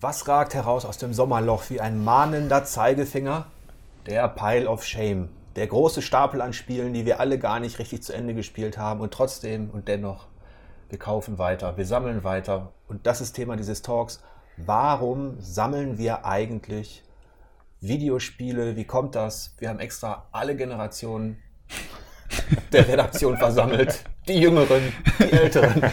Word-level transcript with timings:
Was 0.00 0.28
ragt 0.28 0.54
heraus 0.54 0.84
aus 0.84 0.98
dem 0.98 1.12
Sommerloch 1.12 1.70
wie 1.70 1.80
ein 1.80 2.04
mahnender 2.04 2.62
Zeigefinger? 2.62 3.46
Der 4.06 4.28
Pile 4.28 4.68
of 4.68 4.84
Shame. 4.84 5.28
Der 5.56 5.66
große 5.66 6.02
Stapel 6.02 6.40
an 6.40 6.52
Spielen, 6.52 6.92
die 6.92 7.04
wir 7.04 7.18
alle 7.18 7.36
gar 7.36 7.58
nicht 7.58 7.80
richtig 7.80 8.04
zu 8.04 8.12
Ende 8.12 8.32
gespielt 8.32 8.78
haben 8.78 9.00
und 9.00 9.12
trotzdem 9.12 9.70
und 9.70 9.88
dennoch, 9.88 10.28
wir 10.88 11.00
kaufen 11.00 11.38
weiter, 11.38 11.76
wir 11.76 11.84
sammeln 11.84 12.22
weiter. 12.22 12.72
Und 12.86 13.08
das 13.08 13.20
ist 13.20 13.32
Thema 13.32 13.56
dieses 13.56 13.82
Talks. 13.82 14.22
Warum 14.56 15.34
sammeln 15.40 15.98
wir 15.98 16.24
eigentlich 16.24 17.02
Videospiele? 17.80 18.76
Wie 18.76 18.84
kommt 18.84 19.16
das? 19.16 19.56
Wir 19.58 19.68
haben 19.68 19.80
extra 19.80 20.26
alle 20.30 20.54
Generationen 20.54 21.42
der 22.72 22.86
Redaktion 22.86 23.36
versammelt. 23.36 24.04
Die 24.28 24.38
Jüngeren, 24.38 24.92
die 25.18 25.32
Älteren. 25.32 25.90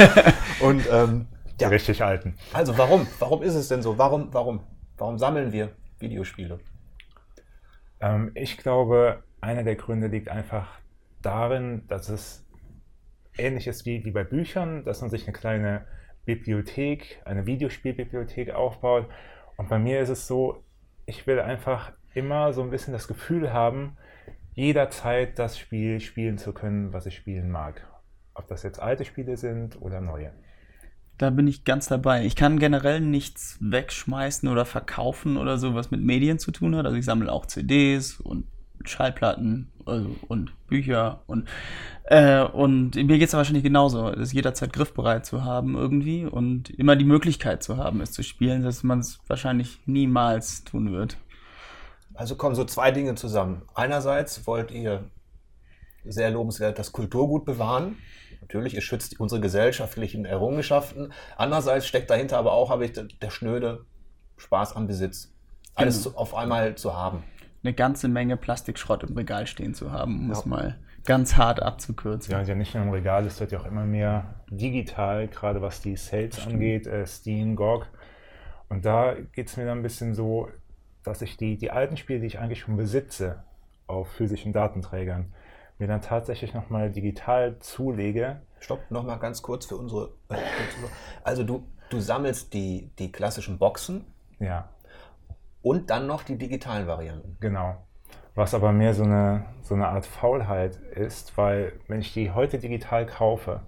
Und 0.60 0.88
ähm, 0.90 1.26
ja. 1.62 1.68
richtig 1.68 2.02
alten. 2.02 2.36
Also 2.52 2.76
warum? 2.78 3.06
Warum 3.18 3.42
ist 3.42 3.54
es 3.54 3.68
denn 3.68 3.82
so? 3.82 3.98
Warum, 3.98 4.32
warum? 4.32 4.60
Warum 4.98 5.18
sammeln 5.18 5.52
wir 5.52 5.70
Videospiele? 5.98 6.60
Ähm, 8.00 8.30
ich 8.34 8.58
glaube, 8.58 9.22
einer 9.40 9.62
der 9.62 9.76
Gründe 9.76 10.08
liegt 10.08 10.28
einfach 10.28 10.78
darin, 11.22 11.86
dass 11.88 12.08
es 12.08 12.44
ähnlich 13.36 13.66
ist 13.66 13.86
wie, 13.86 14.04
wie 14.04 14.10
bei 14.10 14.24
Büchern, 14.24 14.84
dass 14.84 15.00
man 15.00 15.10
sich 15.10 15.24
eine 15.24 15.32
kleine 15.32 15.86
Bibliothek, 16.24 17.22
eine 17.24 17.46
Videospielbibliothek 17.46 18.50
aufbaut. 18.50 19.08
Und 19.56 19.68
bei 19.68 19.78
mir 19.78 20.00
ist 20.00 20.08
es 20.08 20.26
so, 20.26 20.62
ich 21.06 21.26
will 21.26 21.40
einfach 21.40 21.92
immer 22.14 22.52
so 22.52 22.62
ein 22.62 22.70
bisschen 22.70 22.92
das 22.92 23.08
Gefühl 23.08 23.52
haben, 23.52 23.96
jederzeit 24.54 25.38
das 25.38 25.58
Spiel 25.58 26.00
spielen 26.00 26.38
zu 26.38 26.52
können, 26.52 26.92
was 26.92 27.06
ich 27.06 27.16
spielen 27.16 27.50
mag. 27.50 27.86
Ob 28.34 28.46
das 28.48 28.62
jetzt 28.62 28.80
alte 28.80 29.04
Spiele 29.04 29.36
sind 29.36 29.80
oder 29.80 30.00
neue. 30.00 30.32
Da 31.22 31.30
bin 31.30 31.46
ich 31.46 31.62
ganz 31.62 31.86
dabei. 31.86 32.24
Ich 32.26 32.34
kann 32.34 32.58
generell 32.58 32.98
nichts 32.98 33.56
wegschmeißen 33.60 34.48
oder 34.48 34.64
verkaufen 34.64 35.36
oder 35.36 35.56
so, 35.56 35.76
was 35.76 35.92
mit 35.92 36.00
Medien 36.00 36.40
zu 36.40 36.50
tun 36.50 36.74
hat. 36.74 36.84
Also 36.84 36.98
ich 36.98 37.04
sammle 37.04 37.30
auch 37.30 37.46
CDs 37.46 38.18
und 38.18 38.48
Schallplatten 38.84 39.70
also, 39.86 40.16
und 40.26 40.50
Bücher 40.66 41.22
und 41.28 41.48
äh, 42.06 42.42
und 42.42 42.96
mir 42.96 43.18
geht 43.18 43.28
es 43.28 43.34
wahrscheinlich 43.34 43.62
genauso, 43.62 44.08
es 44.08 44.32
jederzeit 44.32 44.72
griffbereit 44.72 45.24
zu 45.24 45.44
haben 45.44 45.76
irgendwie 45.76 46.26
und 46.26 46.70
immer 46.70 46.96
die 46.96 47.04
Möglichkeit 47.04 47.62
zu 47.62 47.76
haben, 47.76 48.00
es 48.00 48.10
zu 48.10 48.24
spielen, 48.24 48.64
dass 48.64 48.82
man 48.82 48.98
es 48.98 49.20
wahrscheinlich 49.28 49.78
niemals 49.86 50.64
tun 50.64 50.90
wird. 50.90 51.18
Also 52.14 52.34
kommen 52.34 52.56
so 52.56 52.64
zwei 52.64 52.90
Dinge 52.90 53.14
zusammen. 53.14 53.62
Einerseits 53.76 54.44
wollt 54.48 54.72
ihr 54.72 55.04
sehr 56.04 56.32
lobenswert 56.32 56.80
das 56.80 56.90
Kulturgut 56.90 57.44
bewahren 57.44 57.94
Natürlich, 58.52 58.76
es 58.76 58.84
schützt 58.84 59.18
unsere 59.18 59.40
gesellschaftlichen 59.40 60.26
Errungenschaften. 60.26 61.14
Andererseits 61.38 61.86
steckt 61.86 62.10
dahinter 62.10 62.36
aber 62.36 62.52
auch, 62.52 62.68
habe 62.68 62.84
ich 62.84 62.92
der 62.92 63.30
schnöde 63.30 63.86
Spaß 64.36 64.76
am 64.76 64.86
Besitz. 64.86 65.32
Alles 65.74 66.04
genau. 66.04 66.18
auf 66.18 66.34
einmal 66.34 66.74
zu 66.74 66.94
haben. 66.94 67.22
Eine 67.64 67.72
ganze 67.72 68.08
Menge 68.08 68.36
Plastikschrott 68.36 69.04
im 69.04 69.16
Regal 69.16 69.46
stehen 69.46 69.72
zu 69.72 69.90
haben, 69.90 70.20
um 70.20 70.26
ja. 70.26 70.32
es 70.38 70.44
mal 70.44 70.78
ganz 71.06 71.38
hart 71.38 71.62
abzukürzen. 71.62 72.30
Ja, 72.30 72.42
ja 72.42 72.54
nicht 72.54 72.74
nur 72.74 72.82
im 72.82 72.90
Regal, 72.90 73.24
es 73.24 73.40
wird 73.40 73.52
ja 73.52 73.58
auch 73.58 73.64
immer 73.64 73.86
mehr 73.86 74.34
digital, 74.50 75.28
gerade 75.28 75.62
was 75.62 75.80
die 75.80 75.96
Sales 75.96 76.36
Stimmt. 76.36 76.56
angeht, 76.56 76.86
äh, 76.86 77.06
Steam, 77.06 77.56
GOG. 77.56 77.86
Und 78.68 78.84
da 78.84 79.14
geht 79.32 79.48
es 79.48 79.56
mir 79.56 79.64
dann 79.64 79.78
ein 79.78 79.82
bisschen 79.82 80.14
so, 80.14 80.50
dass 81.04 81.22
ich 81.22 81.38
die, 81.38 81.56
die 81.56 81.70
alten 81.70 81.96
Spiele, 81.96 82.20
die 82.20 82.26
ich 82.26 82.38
eigentlich 82.38 82.60
schon 82.60 82.76
besitze, 82.76 83.44
auf 83.86 84.08
physischen 84.08 84.52
Datenträgern, 84.52 85.32
mir 85.82 85.88
dann 85.88 86.00
tatsächlich 86.00 86.54
nochmal 86.54 86.90
digital 86.92 87.58
zulege. 87.58 88.40
Stopp, 88.60 88.88
nochmal 88.90 89.18
ganz 89.18 89.42
kurz 89.42 89.66
für 89.66 89.76
unsere. 89.76 90.10
Also 91.24 91.42
du, 91.42 91.66
du 91.90 91.98
sammelst 91.98 92.54
die, 92.54 92.92
die 93.00 93.10
klassischen 93.10 93.58
Boxen. 93.58 94.04
Ja. 94.38 94.68
Und 95.60 95.90
dann 95.90 96.06
noch 96.06 96.22
die 96.22 96.38
digitalen 96.38 96.86
Varianten. 96.86 97.36
Genau. 97.40 97.76
Was 98.36 98.54
aber 98.54 98.70
mehr 98.70 98.94
so 98.94 99.02
eine, 99.02 99.44
so 99.62 99.74
eine 99.74 99.88
Art 99.88 100.06
Faulheit 100.06 100.76
ist, 100.76 101.36
weil 101.36 101.72
wenn 101.88 102.00
ich 102.00 102.14
die 102.14 102.30
heute 102.30 102.58
digital 102.58 103.04
kaufe, 103.04 103.62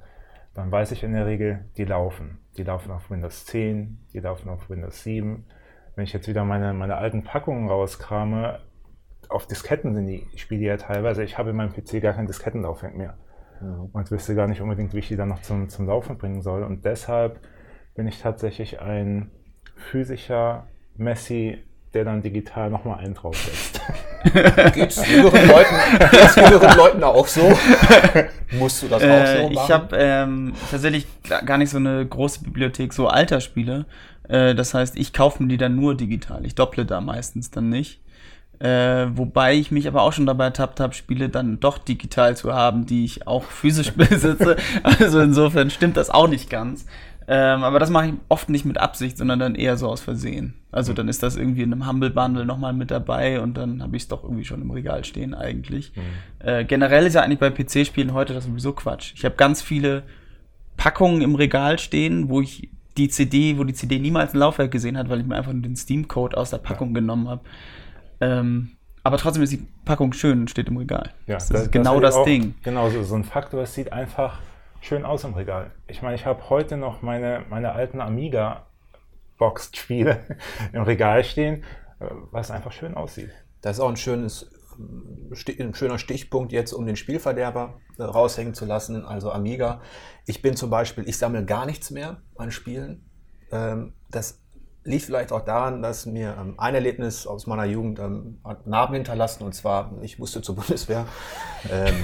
dann 0.55 0.71
weiß 0.71 0.93
ich 0.93 1.03
in 1.03 1.15
der 1.15 1.27
Regel, 1.27 1.65
die 1.77 1.85
laufen. 1.85 2.39
Die 2.57 2.63
laufen 2.63 2.93
auf 2.93 3.11
Windows 3.11 3.45
10, 3.47 4.07
die 4.13 4.21
laufen 4.21 4.49
auf 4.49 4.71
Windows 4.71 5.03
7. 5.03 5.45
Wenn 5.97 6.05
ich 6.05 6.13
jetzt 6.13 6.29
wieder 6.29 6.45
meine, 6.45 6.73
meine 6.75 6.97
alten 6.97 7.25
Packungen 7.25 7.69
rauskrame, 7.69 8.61
auf 9.35 9.47
Disketten 9.47 9.95
sind 9.95 10.07
die 10.07 10.27
Spiele 10.37 10.65
ja 10.65 10.77
teilweise. 10.77 11.25
Ich 11.25 11.37
habe 11.39 11.51
in 11.51 11.57
meinem 11.57 11.73
PC 11.73 12.01
gar 12.01 12.15
kein 12.15 12.27
Diskettenlaufwerk 12.27 12.97
mehr. 12.97 13.15
Mhm. 13.61 13.91
Und 13.93 14.11
wüsste 14.11 14.35
gar 14.35 14.47
nicht 14.47 14.61
unbedingt, 14.61 14.95
wie 14.95 15.01
ich 15.01 15.09
die 15.09 15.17
dann 15.17 15.29
noch 15.29 15.43
zum, 15.43 15.69
zum 15.69 15.87
Laufen 15.87 16.17
bringen 16.17 16.41
soll. 16.41 16.63
Und 16.63 16.85
deshalb 16.85 17.41
bin 17.95 18.07
ich 18.07 18.21
tatsächlich 18.21 18.81
ein 18.81 19.31
physischer 19.77 20.67
Messi, 20.97 21.59
der 21.95 22.05
dann 22.05 22.23
digital 22.23 22.71
nochmal 22.71 22.99
einen 22.99 23.15
draufsetzt. 23.15 23.81
Geht's 24.73 25.07
jüngeren 25.09 25.47
Leuten, 25.47 25.75
geht's 26.11 26.35
jüngeren 26.35 26.77
Leuten 26.77 27.05
auch 27.05 27.27
so? 27.27 27.43
Musst 28.53 28.83
du 28.83 28.89
das 28.89 29.03
auch 29.03 29.07
äh, 29.07 29.37
so 29.37 29.43
machen? 29.43 29.53
Ich 29.53 29.71
habe 29.71 29.97
ähm, 29.99 30.55
tatsächlich 30.71 31.07
gar 31.45 31.59
nicht 31.59 31.71
so 31.71 31.77
eine 31.77 32.07
große 32.07 32.43
Bibliothek 32.43 32.93
so 32.93 33.07
alter 33.07 33.41
Spiele. 33.41 33.85
Äh, 34.29 34.55
das 34.55 34.75
heißt, 34.75 34.97
ich 34.97 35.13
kaufe 35.13 35.43
mir 35.43 35.49
die 35.51 35.57
dann 35.57 35.77
nur 35.77 35.95
digital. 35.95 36.47
Ich 36.47 36.55
dopple 36.55 36.87
da 36.87 37.01
meistens 37.01 37.51
dann 37.51 37.69
nicht. 37.69 38.01
Äh, 38.61 39.17
wobei 39.17 39.55
ich 39.55 39.71
mich 39.71 39.89
aber 39.89 40.03
auch 40.03 40.13
schon 40.13 40.27
dabei 40.27 40.45
ertappt 40.45 40.81
habe, 40.81 40.95
Spiele 40.95 41.29
dann 41.29 41.61
doch 41.61 41.79
digital 41.79 42.37
zu 42.37 42.55
haben, 42.55 42.87
die 42.87 43.05
ich 43.05 43.27
auch 43.27 43.45
physisch 43.45 43.93
besitze. 43.97 44.57
also 44.83 45.21
insofern 45.21 45.71
stimmt 45.71 45.97
das 45.97 46.11
auch 46.11 46.29
nicht 46.29 46.51
ganz. 46.51 46.87
Ähm, 47.27 47.65
aber 47.65 47.79
das 47.79 47.89
mache 47.89 48.09
ich 48.09 48.15
oft 48.29 48.51
nicht 48.51 48.67
mit 48.67 48.79
Absicht, 48.79 49.17
sondern 49.17 49.39
dann 49.39 49.55
eher 49.55 49.77
so 49.77 49.89
aus 49.89 50.03
Versehen. 50.03 50.55
Also 50.71 50.93
dann 50.93 51.09
ist 51.09 51.23
das 51.23 51.37
irgendwie 51.37 51.63
in 51.63 51.73
einem 51.73 51.89
Humble 51.89 52.11
Bundle 52.11 52.45
nochmal 52.45 52.75
mit 52.75 52.91
dabei 52.91 53.41
und 53.41 53.57
dann 53.57 53.83
habe 53.83 53.97
ich 53.97 54.03
es 54.03 54.09
doch 54.09 54.25
irgendwie 54.25 54.45
schon 54.45 54.61
im 54.61 54.71
Regal 54.71 55.05
stehen 55.05 55.33
eigentlich. 55.33 55.93
Mhm. 55.97 56.47
Äh, 56.47 56.65
generell 56.65 57.07
ist 57.07 57.15
ja 57.15 57.23
eigentlich 57.23 57.39
bei 57.39 57.51
PC-Spielen 57.51 58.13
heute 58.13 58.35
das 58.35 58.45
sowieso 58.45 58.73
Quatsch. 58.73 59.15
Ich 59.17 59.25
habe 59.25 59.37
ganz 59.37 59.63
viele 59.63 60.03
Packungen 60.77 61.23
im 61.23 61.35
Regal 61.35 61.79
stehen, 61.79 62.29
wo 62.29 62.43
ich 62.43 62.69
die 62.97 63.09
CD, 63.09 63.59
wo 63.59 63.65
die 63.65 63.75
CD 63.75 63.99
niemals 63.99 64.35
ein 64.35 64.39
Laufwerk 64.39 64.71
gesehen 64.71 64.99
hat, 64.99 65.09
weil 65.09 65.21
ich 65.21 65.27
mir 65.27 65.37
einfach 65.37 65.53
nur 65.53 65.63
den 65.63 65.77
Steam-Code 65.77 66.37
aus 66.37 66.51
der 66.51 66.59
Packung 66.59 66.89
ja. 66.89 67.01
genommen 67.01 67.29
habe. 67.29 67.41
Ähm, 68.21 68.77
aber 69.03 69.17
trotzdem 69.19 69.43
ist 69.43 69.53
die 69.53 69.67
Packung 69.85 70.13
schön 70.13 70.39
und 70.41 70.51
steht 70.51 70.69
im 70.69 70.77
Regal. 70.77 71.11
Ja, 71.27 71.35
das, 71.35 71.49
das 71.49 71.63
ist 71.63 71.73
genau 71.73 71.99
das, 72.01 72.15
das 72.15 72.25
Ding. 72.25 72.55
Genau, 72.63 72.89
so, 72.91 73.03
so 73.03 73.15
ein 73.15 73.25
Faktor, 73.25 73.63
es 73.63 73.75
sieht 73.75 73.93
einfach 73.93 74.41
schön 74.81 75.05
aus 75.05 75.25
im 75.25 75.35
Regal. 75.35 75.73
Ich 75.87 76.01
meine, 76.03 76.15
ich 76.15 76.27
habe 76.27 76.49
heute 76.49 76.77
noch 76.77 77.03
meine, 77.03 77.45
meine 77.51 77.73
alten 77.73 78.01
Amiga-Boxed-Spiele 78.01 80.21
im 80.73 80.83
Regal 80.83 81.25
stehen, 81.25 81.65
äh, 82.01 82.07
was 82.31 82.51
einfach 82.51 82.73
schön 82.73 82.95
aussieht. 82.95 83.31
Das 83.61 83.77
ist 83.77 83.81
auch 83.81 83.91
ein 83.91 83.97
schönes 83.97 84.51
ein 84.79 85.75
schöner 85.75 85.99
Stichpunkt 85.99 86.53
jetzt, 86.53 86.73
um 86.73 86.87
den 86.87 86.97
Spielverderber 86.97 87.81
äh, 87.99 88.03
raushängen 88.03 88.55
zu 88.55 88.65
lassen, 88.65 89.05
also 89.05 89.31
Amiga. 89.31 89.81
Ich 90.27 90.43
bin 90.43 90.57
zum 90.57 90.71
Beispiel, 90.71 91.09
ich 91.09 91.19
sammle 91.19 91.45
gar 91.45 91.67
nichts 91.67 91.91
mehr 91.91 92.23
an 92.37 92.51
Spielen. 92.51 93.09
Ähm, 93.53 93.95
das 94.11 94.41
liegt 94.85 95.05
vielleicht 95.05 95.33
auch 95.33 95.45
daran, 95.45 95.83
dass 95.83 96.05
mir 96.05 96.37
ähm, 96.39 96.55
ein 96.59 96.75
Erlebnis 96.75 97.27
aus 97.27 97.47
meiner 97.47 97.65
Jugend 97.65 97.99
ähm, 97.99 98.39
hat 98.45 98.67
Narben 98.67 98.95
hinterlassen 98.95 99.43
und 99.43 99.55
zwar, 99.55 99.93
ich 100.03 100.19
musste 100.19 100.43
zur 100.43 100.55
Bundeswehr. 100.57 101.07
Ähm, 101.71 101.95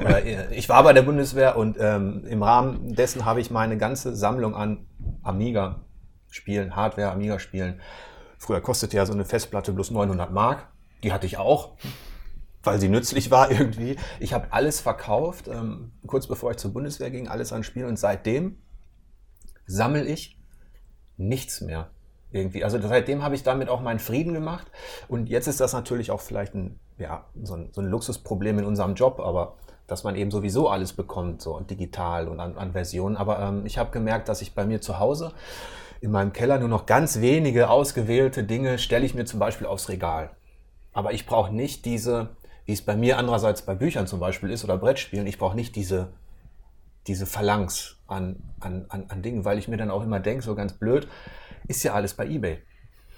oder, 0.00 0.24
äh, 0.24 0.54
ich 0.54 0.68
war 0.68 0.82
bei 0.82 0.94
der 0.94 1.02
Bundeswehr 1.02 1.56
und 1.56 1.76
ähm, 1.78 2.24
im 2.26 2.42
Rahmen 2.42 2.94
dessen 2.94 3.26
habe 3.26 3.40
ich 3.40 3.50
meine 3.50 3.76
ganze 3.76 4.16
Sammlung 4.16 4.54
an 4.54 4.86
Amiga-Spielen, 5.22 6.74
Hardware, 6.74 7.12
Amiga-Spielen. 7.12 7.80
Früher 8.38 8.60
kostete 8.62 8.96
ja 8.96 9.04
so 9.04 9.12
eine 9.12 9.26
Festplatte 9.26 9.72
bloß 9.72 9.90
900 9.90 10.32
Mark. 10.32 10.68
Die 11.04 11.12
hatte 11.12 11.26
ich 11.26 11.36
auch, 11.36 11.76
weil 12.62 12.80
sie 12.80 12.88
nützlich 12.88 13.30
war 13.30 13.50
irgendwie. 13.50 13.96
Ich 14.20 14.32
habe 14.32 14.46
alles 14.52 14.80
verkauft, 14.80 15.48
ähm, 15.48 15.92
kurz 16.06 16.26
bevor 16.26 16.50
ich 16.50 16.56
zur 16.56 16.72
Bundeswehr 16.72 17.10
ging, 17.10 17.28
alles 17.28 17.52
an 17.52 17.62
Spielen 17.62 17.88
und 17.88 17.98
seitdem 17.98 18.56
sammle 19.66 20.04
ich 20.04 20.38
nichts 21.18 21.60
mehr 21.60 21.90
irgendwie. 22.32 22.64
Also 22.64 22.80
seitdem 22.80 23.22
habe 23.22 23.34
ich 23.34 23.42
damit 23.42 23.68
auch 23.68 23.80
meinen 23.80 23.98
Frieden 23.98 24.34
gemacht. 24.34 24.66
Und 25.08 25.28
jetzt 25.28 25.46
ist 25.46 25.60
das 25.60 25.72
natürlich 25.72 26.10
auch 26.10 26.20
vielleicht 26.20 26.54
ein, 26.54 26.78
ja, 26.98 27.24
so 27.42 27.54
ein, 27.54 27.68
so 27.72 27.80
ein 27.80 27.86
Luxusproblem 27.88 28.58
in 28.60 28.64
unserem 28.64 28.94
Job, 28.94 29.20
aber 29.20 29.56
dass 29.86 30.04
man 30.04 30.16
eben 30.16 30.30
sowieso 30.30 30.68
alles 30.68 30.92
bekommt, 30.92 31.42
so 31.42 31.60
digital 31.60 32.28
und 32.28 32.40
an, 32.40 32.56
an 32.56 32.72
Versionen. 32.72 33.16
Aber 33.16 33.40
ähm, 33.40 33.66
ich 33.66 33.78
habe 33.78 33.90
gemerkt, 33.90 34.28
dass 34.28 34.40
ich 34.42 34.54
bei 34.54 34.64
mir 34.64 34.80
zu 34.80 34.98
Hause 34.98 35.32
in 36.00 36.10
meinem 36.10 36.32
Keller 36.32 36.58
nur 36.58 36.68
noch 36.68 36.86
ganz 36.86 37.20
wenige 37.20 37.70
ausgewählte 37.70 38.42
Dinge 38.42 38.78
stelle 38.78 39.06
ich 39.06 39.14
mir 39.14 39.24
zum 39.24 39.38
Beispiel 39.38 39.66
aufs 39.66 39.88
Regal. 39.88 40.30
Aber 40.92 41.12
ich 41.12 41.26
brauche 41.26 41.54
nicht 41.54 41.84
diese, 41.84 42.30
wie 42.64 42.72
es 42.72 42.82
bei 42.82 42.96
mir 42.96 43.18
andererseits 43.18 43.62
bei 43.62 43.74
Büchern 43.74 44.06
zum 44.06 44.18
Beispiel 44.18 44.50
ist 44.50 44.64
oder 44.64 44.76
Brettspielen, 44.76 45.26
ich 45.26 45.38
brauche 45.38 45.54
nicht 45.54 45.76
diese, 45.76 46.08
diese 47.06 47.24
Phalanx 47.24 47.96
an, 48.08 48.42
an, 48.60 48.86
an, 48.88 49.06
an 49.08 49.22
Dingen, 49.22 49.44
weil 49.44 49.58
ich 49.58 49.68
mir 49.68 49.76
dann 49.76 49.90
auch 49.90 50.02
immer 50.02 50.20
denke, 50.20 50.42
so 50.42 50.54
ganz 50.54 50.72
blöd, 50.72 51.06
ist 51.68 51.82
ja 51.82 51.94
alles 51.94 52.14
bei 52.14 52.26
eBay. 52.26 52.58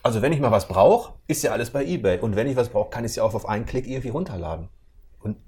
Also 0.03 0.21
wenn 0.21 0.33
ich 0.33 0.41
mal 0.41 0.51
was 0.51 0.69
brauche, 0.69 1.15
ist 1.27 1.43
ja 1.43 1.53
alles 1.53 1.71
bei 1.71 1.85
eBay. 1.85 2.19
Und 2.19 2.37
wenn 2.37 2.47
ich 2.47 2.57
was 2.57 2.69
brauche, 2.69 2.91
kann 2.91 3.05
ich 3.05 3.13
es 3.13 3.17
ja 3.17 3.23
auch 3.23 3.35
auf 3.35 3.49
einen 3.49 3.65
Klick 3.65 3.87
irgendwie 3.87 4.11
runterladen. 4.11 4.69
Und 5.21 5.39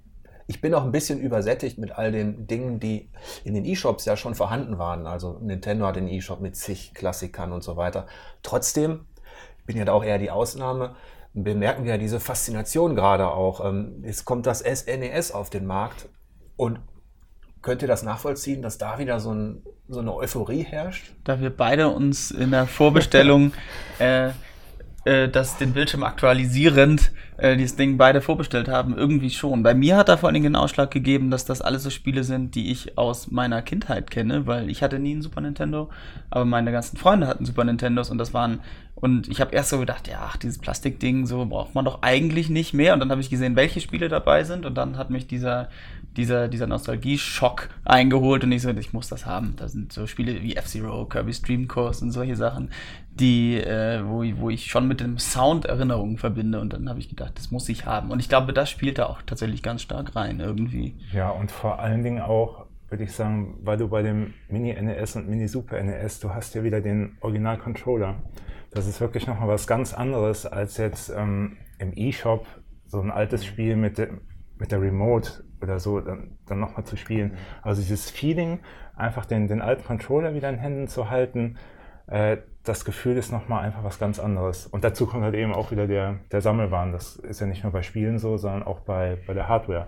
ich 0.46 0.60
bin 0.62 0.72
auch 0.75 0.82
ein 0.82 0.93
bisschen 0.93 1.20
übersättigt 1.20 1.76
mit 1.76 1.93
all 1.93 2.10
den 2.10 2.46
Dingen, 2.46 2.81
die 2.81 3.10
in 3.44 3.54
den 3.54 3.66
E-Shops 3.66 4.06
ja 4.06 4.16
schon 4.16 4.34
vorhanden 4.34 4.78
waren. 4.78 5.06
Also 5.06 5.38
Nintendo 5.43 5.87
hat 5.87 5.96
den 5.96 6.08
E-Shop 6.08 6.40
mit 6.40 6.56
zig 6.56 6.94
Klassikern 6.94 7.52
und 7.52 7.62
so 7.62 7.76
weiter. 7.76 8.06
Trotzdem, 8.43 9.06
ich 9.58 9.66
bin 9.66 9.76
ja 9.76 9.84
da 9.84 9.93
auch 9.93 10.04
eher 10.04 10.19
die 10.19 10.31
Ausnahme, 10.31 10.96
bemerken 11.34 11.84
wir 11.84 11.93
ja 11.93 11.98
diese 11.98 12.19
Faszination 12.19 12.96
gerade 12.96 13.28
auch. 13.28 13.62
Ähm, 13.62 14.02
jetzt 14.06 14.25
kommt 14.25 14.46
das 14.46 14.60
SNES 14.60 15.31
e 15.31 15.34
auf 15.34 15.50
den 15.50 15.66
Markt 15.66 16.08
und 16.56 16.81
könnt 17.66 17.82
ihr 17.82 17.88
das 17.88 18.04
nachvollziehen, 18.04 18.62
dass 18.62 18.78
da 18.78 19.00
wieder 19.00 19.18
so, 19.18 19.34
ein, 19.34 19.60
so 19.88 19.98
eine 19.98 20.14
Euphorie 20.14 20.62
herrscht? 20.62 21.10
Da 21.24 21.40
wir 21.40 21.50
beide 21.50 21.88
uns 21.88 22.30
in 22.30 22.52
der 22.52 22.68
Vorbestellung 22.68 23.52
äh, 23.98 24.28
äh, 25.04 25.28
das 25.28 25.58
den 25.58 25.72
Bildschirm 25.72 26.04
aktualisierend 26.04 27.10
äh, 27.38 27.56
dieses 27.56 27.74
Ding 27.74 27.96
beide 27.98 28.20
vorbestellt 28.20 28.68
haben, 28.68 28.96
irgendwie 28.96 29.30
schon. 29.30 29.64
Bei 29.64 29.74
mir 29.74 29.96
hat 29.96 30.08
da 30.08 30.16
vor 30.16 30.28
allen 30.28 30.34
Dingen 30.34 30.52
den 30.52 30.56
Ausschlag 30.56 30.92
gegeben, 30.92 31.32
dass 31.32 31.44
das 31.44 31.60
alles 31.60 31.82
so 31.82 31.90
Spiele 31.90 32.22
sind, 32.22 32.54
die 32.54 32.70
ich 32.70 32.96
aus 32.96 33.32
meiner 33.32 33.62
Kindheit 33.62 34.12
kenne, 34.12 34.46
weil 34.46 34.70
ich 34.70 34.84
hatte 34.84 35.00
nie 35.00 35.10
einen 35.10 35.22
Super 35.22 35.40
Nintendo, 35.40 35.90
aber 36.30 36.44
meine 36.44 36.70
ganzen 36.70 36.96
Freunde 36.96 37.26
hatten 37.26 37.44
Super 37.46 37.64
Nintendos 37.64 38.10
und 38.10 38.19
das 38.19 38.32
waren 38.32 38.60
und 38.98 39.28
ich 39.28 39.42
habe 39.42 39.54
erst 39.54 39.69
so 39.69 39.78
gedacht, 39.78 40.08
ja, 40.08 40.20
ach, 40.22 40.38
dieses 40.38 40.56
Plastikding, 40.56 41.26
so 41.26 41.44
braucht 41.44 41.74
man 41.74 41.84
doch 41.84 42.00
eigentlich 42.00 42.48
nicht 42.48 42.72
mehr. 42.72 42.94
Und 42.94 43.00
dann 43.00 43.10
habe 43.10 43.20
ich 43.20 43.28
gesehen, 43.28 43.54
welche 43.54 43.82
Spiele 43.82 44.08
dabei 44.08 44.42
sind. 44.42 44.64
Und 44.64 44.74
dann 44.74 44.96
hat 44.96 45.10
mich 45.10 45.26
dieser, 45.26 45.69
dieser, 46.16 46.48
dieser 46.48 46.66
Nostalgie-Schock 46.66 47.68
eingeholt. 47.84 48.44
Und 48.44 48.52
ich 48.52 48.62
so, 48.62 48.70
ich 48.70 48.92
muss 48.92 49.08
das 49.08 49.26
haben. 49.26 49.54
Da 49.56 49.68
sind 49.68 49.92
so 49.92 50.06
Spiele 50.06 50.42
wie 50.42 50.56
F-Zero, 50.56 51.06
Kirby's 51.06 51.42
Dream 51.42 51.68
Course 51.68 52.04
und 52.04 52.10
solche 52.10 52.36
Sachen, 52.36 52.70
die, 53.10 53.56
äh, 53.56 54.02
wo, 54.04 54.24
wo 54.40 54.50
ich 54.50 54.66
schon 54.66 54.88
mit 54.88 55.00
dem 55.00 55.18
Sound 55.18 55.64
Erinnerungen 55.66 56.18
verbinde. 56.18 56.60
Und 56.60 56.72
dann 56.72 56.88
habe 56.88 56.98
ich 56.98 57.08
gedacht, 57.08 57.32
das 57.36 57.50
muss 57.50 57.68
ich 57.68 57.86
haben. 57.86 58.10
Und 58.10 58.20
ich 58.20 58.28
glaube, 58.28 58.52
das 58.52 58.70
spielt 58.70 58.98
da 58.98 59.06
auch 59.06 59.22
tatsächlich 59.22 59.62
ganz 59.62 59.82
stark 59.82 60.16
rein 60.16 60.40
irgendwie. 60.40 60.96
Ja, 61.12 61.30
und 61.30 61.50
vor 61.50 61.78
allen 61.80 62.02
Dingen 62.02 62.20
auch 62.20 62.66
würde 62.88 63.04
ich 63.04 63.12
sagen, 63.12 63.58
weil 63.62 63.76
du 63.76 63.88
bei 63.88 64.02
dem 64.02 64.34
Mini 64.48 64.72
NES 64.72 65.16
und 65.16 65.28
Mini 65.28 65.48
Super 65.48 65.82
NES, 65.82 66.20
du 66.20 66.30
hast 66.30 66.54
ja 66.54 66.62
wieder 66.62 66.80
den 66.80 67.16
Original 67.20 67.58
Controller. 67.58 68.14
Das 68.70 68.86
ist 68.86 69.00
wirklich 69.00 69.26
nochmal 69.26 69.48
was 69.48 69.66
ganz 69.66 69.92
anderes 69.92 70.46
als 70.46 70.76
jetzt 70.76 71.10
ähm, 71.10 71.56
im 71.78 71.92
E-Shop 71.94 72.46
so 72.86 73.00
ein 73.00 73.10
altes. 73.10 73.44
Spiel 73.44 73.76
mit, 73.76 73.98
de, 73.98 74.10
mit 74.58 74.70
der 74.70 74.80
Remote 74.80 75.44
oder 75.62 75.79
so 75.79 76.00
dann, 76.00 76.38
dann 76.47 76.61
nochmal 76.61 76.85
zu 76.85 76.97
spielen. 76.97 77.32
Mhm. 77.32 77.37
Also 77.62 77.82
dieses 77.82 78.11
Feeling, 78.11 78.61
einfach 78.97 79.26
den, 79.26 79.49
den 79.49 79.61
alten 79.61 79.85
Controller 79.85 80.35
wieder 80.35 80.49
in 80.49 80.58
Händen 80.58 80.88
zu 80.88 81.11
halten, 81.11 81.56
äh, 82.06 82.38
das 82.64 82.85
Gefühl 82.85 83.17
ist 83.17 83.31
nochmal 83.31 83.64
einfach 83.64 83.85
was 83.85 83.99
ganz 83.99 84.19
anderes. 84.19 84.67
Und 84.67 84.82
dazu 84.82 85.06
kommt 85.06 85.23
halt 85.23 85.35
eben 85.35 85.55
auch 85.55 85.70
wieder 85.70 85.87
der, 85.87 86.17
der 86.32 86.41
Sammelwahn. 86.41 86.93
Das 86.93 87.17
ist 87.17 87.41
ja 87.41 87.47
nicht 87.47 87.62
nur 87.62 87.73
bei 87.73 87.82
Spielen 87.82 88.19
so, 88.19 88.37
sondern 88.37 88.64
auch 88.64 88.81
bei, 88.81 89.19
bei 89.26 89.35
der 89.35 89.49
Hardware. 89.49 89.87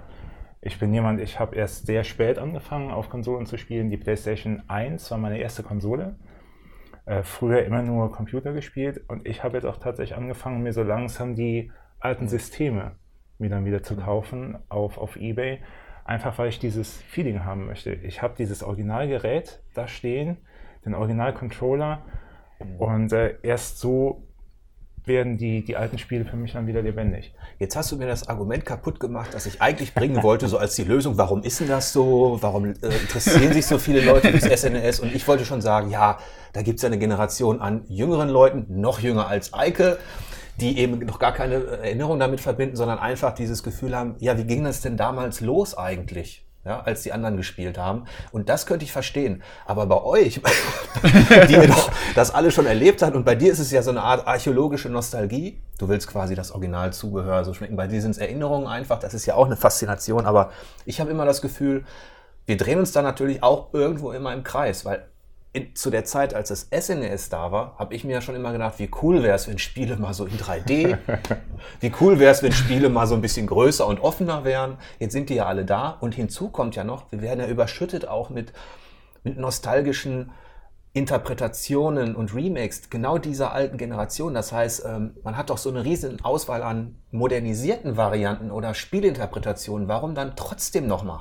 Ich 0.60 0.78
bin 0.78 0.92
jemand, 0.92 1.20
ich 1.20 1.40
habe 1.40 1.56
erst 1.56 1.86
sehr 1.86 2.04
spät 2.04 2.38
angefangen, 2.38 2.90
auf 2.90 3.10
Konsolen 3.10 3.46
zu 3.46 3.56
spielen. 3.56 3.90
Die 3.90 3.96
PlayStation 3.96 4.62
1 4.68 5.10
war 5.10 5.18
meine 5.18 5.38
erste 5.38 5.62
Konsole 5.62 6.16
äh, 7.08 7.22
früher 7.22 7.64
immer 7.64 7.82
nur 7.82 8.12
Computer 8.12 8.52
gespielt 8.52 9.00
und 9.08 9.26
ich 9.26 9.42
habe 9.42 9.56
jetzt 9.56 9.64
auch 9.64 9.78
tatsächlich 9.78 10.16
angefangen, 10.16 10.62
mir 10.62 10.72
so 10.72 10.82
langsam 10.82 11.34
die 11.34 11.72
alten 12.00 12.28
Systeme 12.28 12.92
mir 13.38 13.48
dann 13.48 13.64
wieder 13.64 13.82
zu 13.82 13.96
kaufen 13.96 14.58
auf, 14.68 14.98
auf 14.98 15.16
Ebay, 15.16 15.60
einfach 16.04 16.38
weil 16.38 16.48
ich 16.48 16.58
dieses 16.58 17.00
Feeling 17.02 17.44
haben 17.44 17.66
möchte. 17.66 17.92
Ich 17.92 18.22
habe 18.22 18.34
dieses 18.36 18.62
Originalgerät 18.62 19.60
da 19.74 19.86
stehen, 19.88 20.38
den 20.84 20.94
Original-Controller 20.94 22.02
und 22.78 23.12
äh, 23.12 23.36
erst 23.42 23.78
so 23.78 24.28
werden 25.08 25.38
die, 25.38 25.64
die 25.64 25.76
alten 25.76 25.98
Spiele 25.98 26.24
für 26.24 26.36
mich 26.36 26.52
dann 26.52 26.66
wieder 26.66 26.82
lebendig. 26.82 27.34
Jetzt 27.58 27.74
hast 27.76 27.90
du 27.90 27.96
mir 27.96 28.06
das 28.06 28.28
Argument 28.28 28.64
kaputt 28.64 29.00
gemacht, 29.00 29.30
das 29.32 29.46
ich 29.46 29.60
eigentlich 29.60 29.94
bringen 29.94 30.22
wollte, 30.22 30.46
so 30.46 30.58
als 30.58 30.76
die 30.76 30.84
Lösung. 30.84 31.16
Warum 31.18 31.42
ist 31.42 31.60
denn 31.60 31.68
das 31.68 31.92
so? 31.92 32.38
Warum 32.40 32.66
äh, 32.66 32.70
interessieren 32.70 33.52
sich 33.52 33.66
so 33.66 33.78
viele 33.78 34.04
Leute 34.04 34.30
fürs 34.30 34.60
SNS? 34.60 35.00
Und 35.00 35.14
ich 35.14 35.26
wollte 35.26 35.44
schon 35.44 35.60
sagen, 35.60 35.90
ja, 35.90 36.18
da 36.52 36.62
gibt 36.62 36.78
es 36.78 36.84
eine 36.84 36.98
Generation 36.98 37.60
an 37.60 37.84
jüngeren 37.88 38.28
Leuten, 38.28 38.80
noch 38.80 39.00
jünger 39.00 39.26
als 39.26 39.54
Eike, 39.54 39.98
die 40.60 40.78
eben 40.78 40.98
noch 41.00 41.18
gar 41.18 41.32
keine 41.32 41.54
Erinnerung 41.54 42.18
damit 42.18 42.40
verbinden, 42.40 42.76
sondern 42.76 42.98
einfach 42.98 43.34
dieses 43.34 43.62
Gefühl 43.62 43.96
haben, 43.96 44.16
ja, 44.18 44.36
wie 44.36 44.44
ging 44.44 44.64
das 44.64 44.80
denn 44.80 44.96
damals 44.96 45.40
los 45.40 45.76
eigentlich? 45.76 46.44
ja, 46.64 46.80
als 46.80 47.02
die 47.02 47.12
anderen 47.12 47.36
gespielt 47.36 47.78
haben. 47.78 48.04
Und 48.30 48.48
das 48.48 48.66
könnte 48.66 48.84
ich 48.84 48.92
verstehen. 48.92 49.42
Aber 49.66 49.86
bei 49.86 50.02
euch, 50.02 50.40
die 51.48 51.52
ihr 51.54 51.66
doch 51.66 51.90
das 52.14 52.34
alle 52.34 52.50
schon 52.50 52.66
erlebt 52.66 53.00
habt, 53.00 53.16
und 53.16 53.24
bei 53.24 53.34
dir 53.34 53.50
ist 53.50 53.58
es 53.58 53.70
ja 53.70 53.82
so 53.82 53.90
eine 53.90 54.02
Art 54.02 54.26
archäologische 54.26 54.90
Nostalgie. 54.90 55.60
Du 55.78 55.88
willst 55.88 56.08
quasi 56.08 56.34
das 56.34 56.50
Originalzubehör 56.52 57.44
so 57.44 57.54
schmecken. 57.54 57.76
Bei 57.76 57.86
dir 57.86 58.02
sind 58.02 58.10
es 58.10 58.18
Erinnerungen 58.18 58.66
einfach. 58.66 58.98
Das 58.98 59.14
ist 59.14 59.24
ja 59.24 59.34
auch 59.34 59.46
eine 59.46 59.56
Faszination. 59.56 60.26
Aber 60.26 60.50
ich 60.84 61.00
habe 61.00 61.10
immer 61.10 61.24
das 61.24 61.40
Gefühl, 61.40 61.84
wir 62.44 62.56
drehen 62.56 62.78
uns 62.78 62.92
da 62.92 63.00
natürlich 63.02 63.42
auch 63.42 63.72
irgendwo 63.72 64.12
immer 64.12 64.34
im 64.34 64.42
Kreis, 64.42 64.84
weil 64.84 65.06
in, 65.52 65.74
zu 65.74 65.90
der 65.90 66.04
Zeit, 66.04 66.34
als 66.34 66.48
das 66.48 66.68
SNES 66.70 67.26
e 67.26 67.30
da 67.30 67.50
war, 67.50 67.74
habe 67.78 67.94
ich 67.94 68.04
mir 68.04 68.12
ja 68.12 68.20
schon 68.20 68.34
immer 68.34 68.52
gedacht, 68.52 68.78
wie 68.78 68.90
cool 69.02 69.22
wäre 69.22 69.34
es, 69.34 69.48
wenn 69.48 69.58
Spiele 69.58 69.96
mal 69.96 70.12
so 70.12 70.26
in 70.26 70.36
3D, 70.36 70.98
wie 71.80 71.92
cool 72.00 72.18
wäre 72.18 72.32
es, 72.32 72.42
wenn 72.42 72.52
Spiele 72.52 72.88
mal 72.88 73.06
so 73.06 73.14
ein 73.14 73.22
bisschen 73.22 73.46
größer 73.46 73.86
und 73.86 74.00
offener 74.00 74.44
wären. 74.44 74.76
Jetzt 74.98 75.12
sind 75.12 75.30
die 75.30 75.36
ja 75.36 75.46
alle 75.46 75.64
da 75.64 75.96
und 76.00 76.14
hinzu 76.14 76.50
kommt 76.50 76.76
ja 76.76 76.84
noch, 76.84 77.10
wir 77.10 77.22
werden 77.22 77.40
ja 77.40 77.46
überschüttet 77.46 78.06
auch 78.06 78.28
mit, 78.28 78.52
mit 79.24 79.38
nostalgischen 79.38 80.30
Interpretationen 80.92 82.16
und 82.16 82.34
Remakes 82.34 82.90
genau 82.90 83.18
dieser 83.18 83.52
alten 83.52 83.78
Generation. 83.78 84.34
Das 84.34 84.52
heißt, 84.52 84.84
ähm, 84.86 85.14
man 85.22 85.36
hat 85.36 85.50
doch 85.50 85.58
so 85.58 85.70
eine 85.70 85.84
riesen 85.84 86.24
Auswahl 86.24 86.62
an 86.62 86.96
modernisierten 87.10 87.96
Varianten 87.96 88.50
oder 88.50 88.74
Spielinterpretationen. 88.74 89.86
Warum 89.88 90.14
dann 90.14 90.34
trotzdem 90.34 90.86
nochmal? 90.86 91.20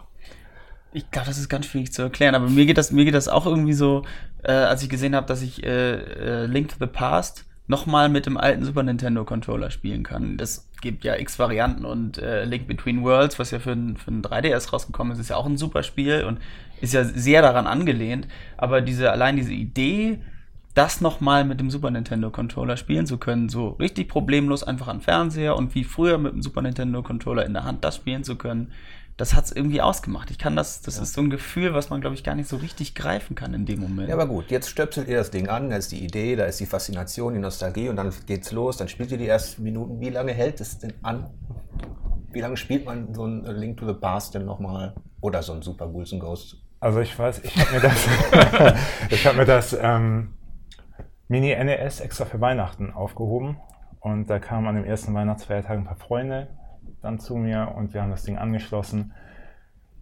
Ich 0.93 1.11
glaube, 1.11 1.27
das 1.27 1.37
ist 1.37 1.49
ganz 1.49 1.65
schwierig 1.65 1.91
zu 1.91 2.01
erklären, 2.01 2.33
aber 2.33 2.49
mir 2.49 2.65
geht 2.65 2.77
das, 2.77 2.91
mir 2.91 3.05
geht 3.05 3.13
das 3.13 3.27
auch 3.27 3.45
irgendwie 3.45 3.73
so, 3.73 4.03
äh, 4.43 4.51
als 4.51 4.83
ich 4.83 4.89
gesehen 4.89 5.15
habe, 5.15 5.27
dass 5.27 5.41
ich 5.41 5.63
äh, 5.63 5.95
äh, 5.95 6.45
Link 6.45 6.69
to 6.69 6.75
the 6.79 6.87
Past 6.87 7.45
nochmal 7.67 8.09
mit 8.09 8.25
dem 8.25 8.37
alten 8.37 8.63
Super 8.63 8.83
Nintendo 8.83 9.25
Controller 9.25 9.69
spielen 9.69 10.03
kann. 10.03 10.37
Das 10.37 10.69
gibt 10.81 11.03
ja 11.03 11.15
x 11.15 11.37
Varianten 11.37 11.85
und 11.85 12.17
äh, 12.17 12.45
Link 12.45 12.67
Between 12.67 13.03
Worlds, 13.03 13.37
was 13.39 13.51
ja 13.51 13.59
für 13.59 13.73
ein, 13.73 13.97
für 13.97 14.11
ein 14.11 14.21
3DS 14.21 14.71
rausgekommen 14.71 15.13
ist, 15.13 15.19
ist 15.19 15.29
ja 15.29 15.35
auch 15.35 15.45
ein 15.45 15.57
super 15.57 15.83
Spiel 15.83 16.23
und 16.23 16.39
ist 16.79 16.93
ja 16.93 17.03
sehr 17.03 17.41
daran 17.41 17.67
angelehnt. 17.67 18.27
Aber 18.55 18.81
diese, 18.81 19.11
allein 19.11 19.35
diese 19.35 19.53
Idee, 19.53 20.19
das 20.77 21.01
nochmal 21.01 21.43
mit 21.43 21.59
dem 21.59 21.71
Super 21.71 21.89
Nintendo 21.89 22.29
Controller 22.29 22.77
spielen 22.77 23.07
zu 23.07 23.17
können, 23.17 23.49
so 23.49 23.69
richtig 23.69 24.07
problemlos 24.07 24.63
einfach 24.63 24.87
am 24.87 25.01
Fernseher 25.01 25.55
und 25.55 25.73
wie 25.73 25.83
früher 25.83 26.19
mit 26.19 26.33
dem 26.33 26.43
Super 26.43 26.61
Nintendo 26.61 27.01
Controller 27.01 27.45
in 27.45 27.53
der 27.53 27.63
Hand 27.63 27.83
das 27.83 27.95
spielen 27.95 28.23
zu 28.23 28.35
können, 28.35 28.71
das 29.17 29.33
hat 29.33 29.45
es 29.45 29.51
irgendwie 29.51 29.81
ausgemacht. 29.81 30.29
Ich 30.29 30.37
kann 30.37 30.55
das, 30.55 30.81
das 30.83 30.97
ja. 30.97 31.03
ist 31.03 31.13
so 31.13 31.21
ein 31.21 31.31
Gefühl, 31.31 31.73
was 31.73 31.89
man, 31.89 32.01
glaube 32.01 32.15
ich, 32.15 32.23
gar 32.23 32.35
nicht 32.35 32.47
so 32.47 32.57
richtig 32.57 32.93
greifen 32.93 33.35
kann 33.35 33.53
in 33.55 33.65
dem 33.65 33.79
Moment. 33.79 34.09
Ja, 34.09 34.13
aber 34.13 34.27
gut, 34.27 34.51
jetzt 34.51 34.69
stöpselt 34.69 35.07
ihr 35.07 35.17
das 35.17 35.31
Ding 35.31 35.49
an, 35.49 35.71
da 35.71 35.75
ist 35.75 35.91
die 35.91 36.03
Idee, 36.03 36.35
da 36.35 36.45
ist 36.45 36.59
die 36.59 36.67
Faszination, 36.67 37.33
die 37.33 37.39
Nostalgie 37.39 37.89
und 37.89 37.95
dann 37.95 38.13
geht's 38.27 38.51
los, 38.51 38.77
dann 38.77 38.87
spielt 38.87 39.11
ihr 39.11 39.17
die 39.17 39.27
ersten 39.27 39.63
Minuten. 39.63 39.99
Wie 39.99 40.09
lange 40.09 40.33
hält 40.33 40.61
es 40.61 40.77
denn 40.77 40.93
an? 41.01 41.31
Wie 42.31 42.41
lange 42.41 42.57
spielt 42.57 42.85
man 42.85 43.13
so 43.15 43.25
ein 43.25 43.43
Link 43.43 43.77
to 43.77 43.87
the 43.87 43.93
Past 43.93 44.35
denn 44.35 44.45
nochmal? 44.45 44.93
Oder 45.19 45.41
so 45.41 45.53
ein 45.53 45.63
Super 45.63 45.87
Ghouls 45.87 46.13
and 46.13 46.21
Ghosts? 46.21 46.57
Also 46.79 46.99
ich 46.99 47.17
weiß, 47.17 47.43
ich 47.43 47.57
habe 47.57 47.73
mir 47.73 47.81
das, 47.81 48.07
ich 49.09 49.25
habe 49.25 49.37
mir 49.37 49.45
das 49.45 49.75
ähm, 49.81 50.35
Mini 51.27 51.55
NES 51.55 52.01
extra 52.01 52.25
für 52.25 52.39
Weihnachten 52.39 52.93
aufgehoben 52.93 53.57
und 53.99 54.29
da 54.29 54.37
kamen 54.37 54.67
an 54.67 54.75
dem 54.75 54.85
ersten 54.85 55.15
Weihnachtsfeiertag 55.15 55.75
ein 55.75 55.85
paar 55.85 55.95
Freunde 55.95 56.49
dann 57.01 57.19
zu 57.19 57.35
mir 57.35 57.73
und 57.75 57.93
wir 57.93 58.01
haben 58.01 58.11
das 58.11 58.23
Ding 58.23 58.37
angeschlossen. 58.37 59.13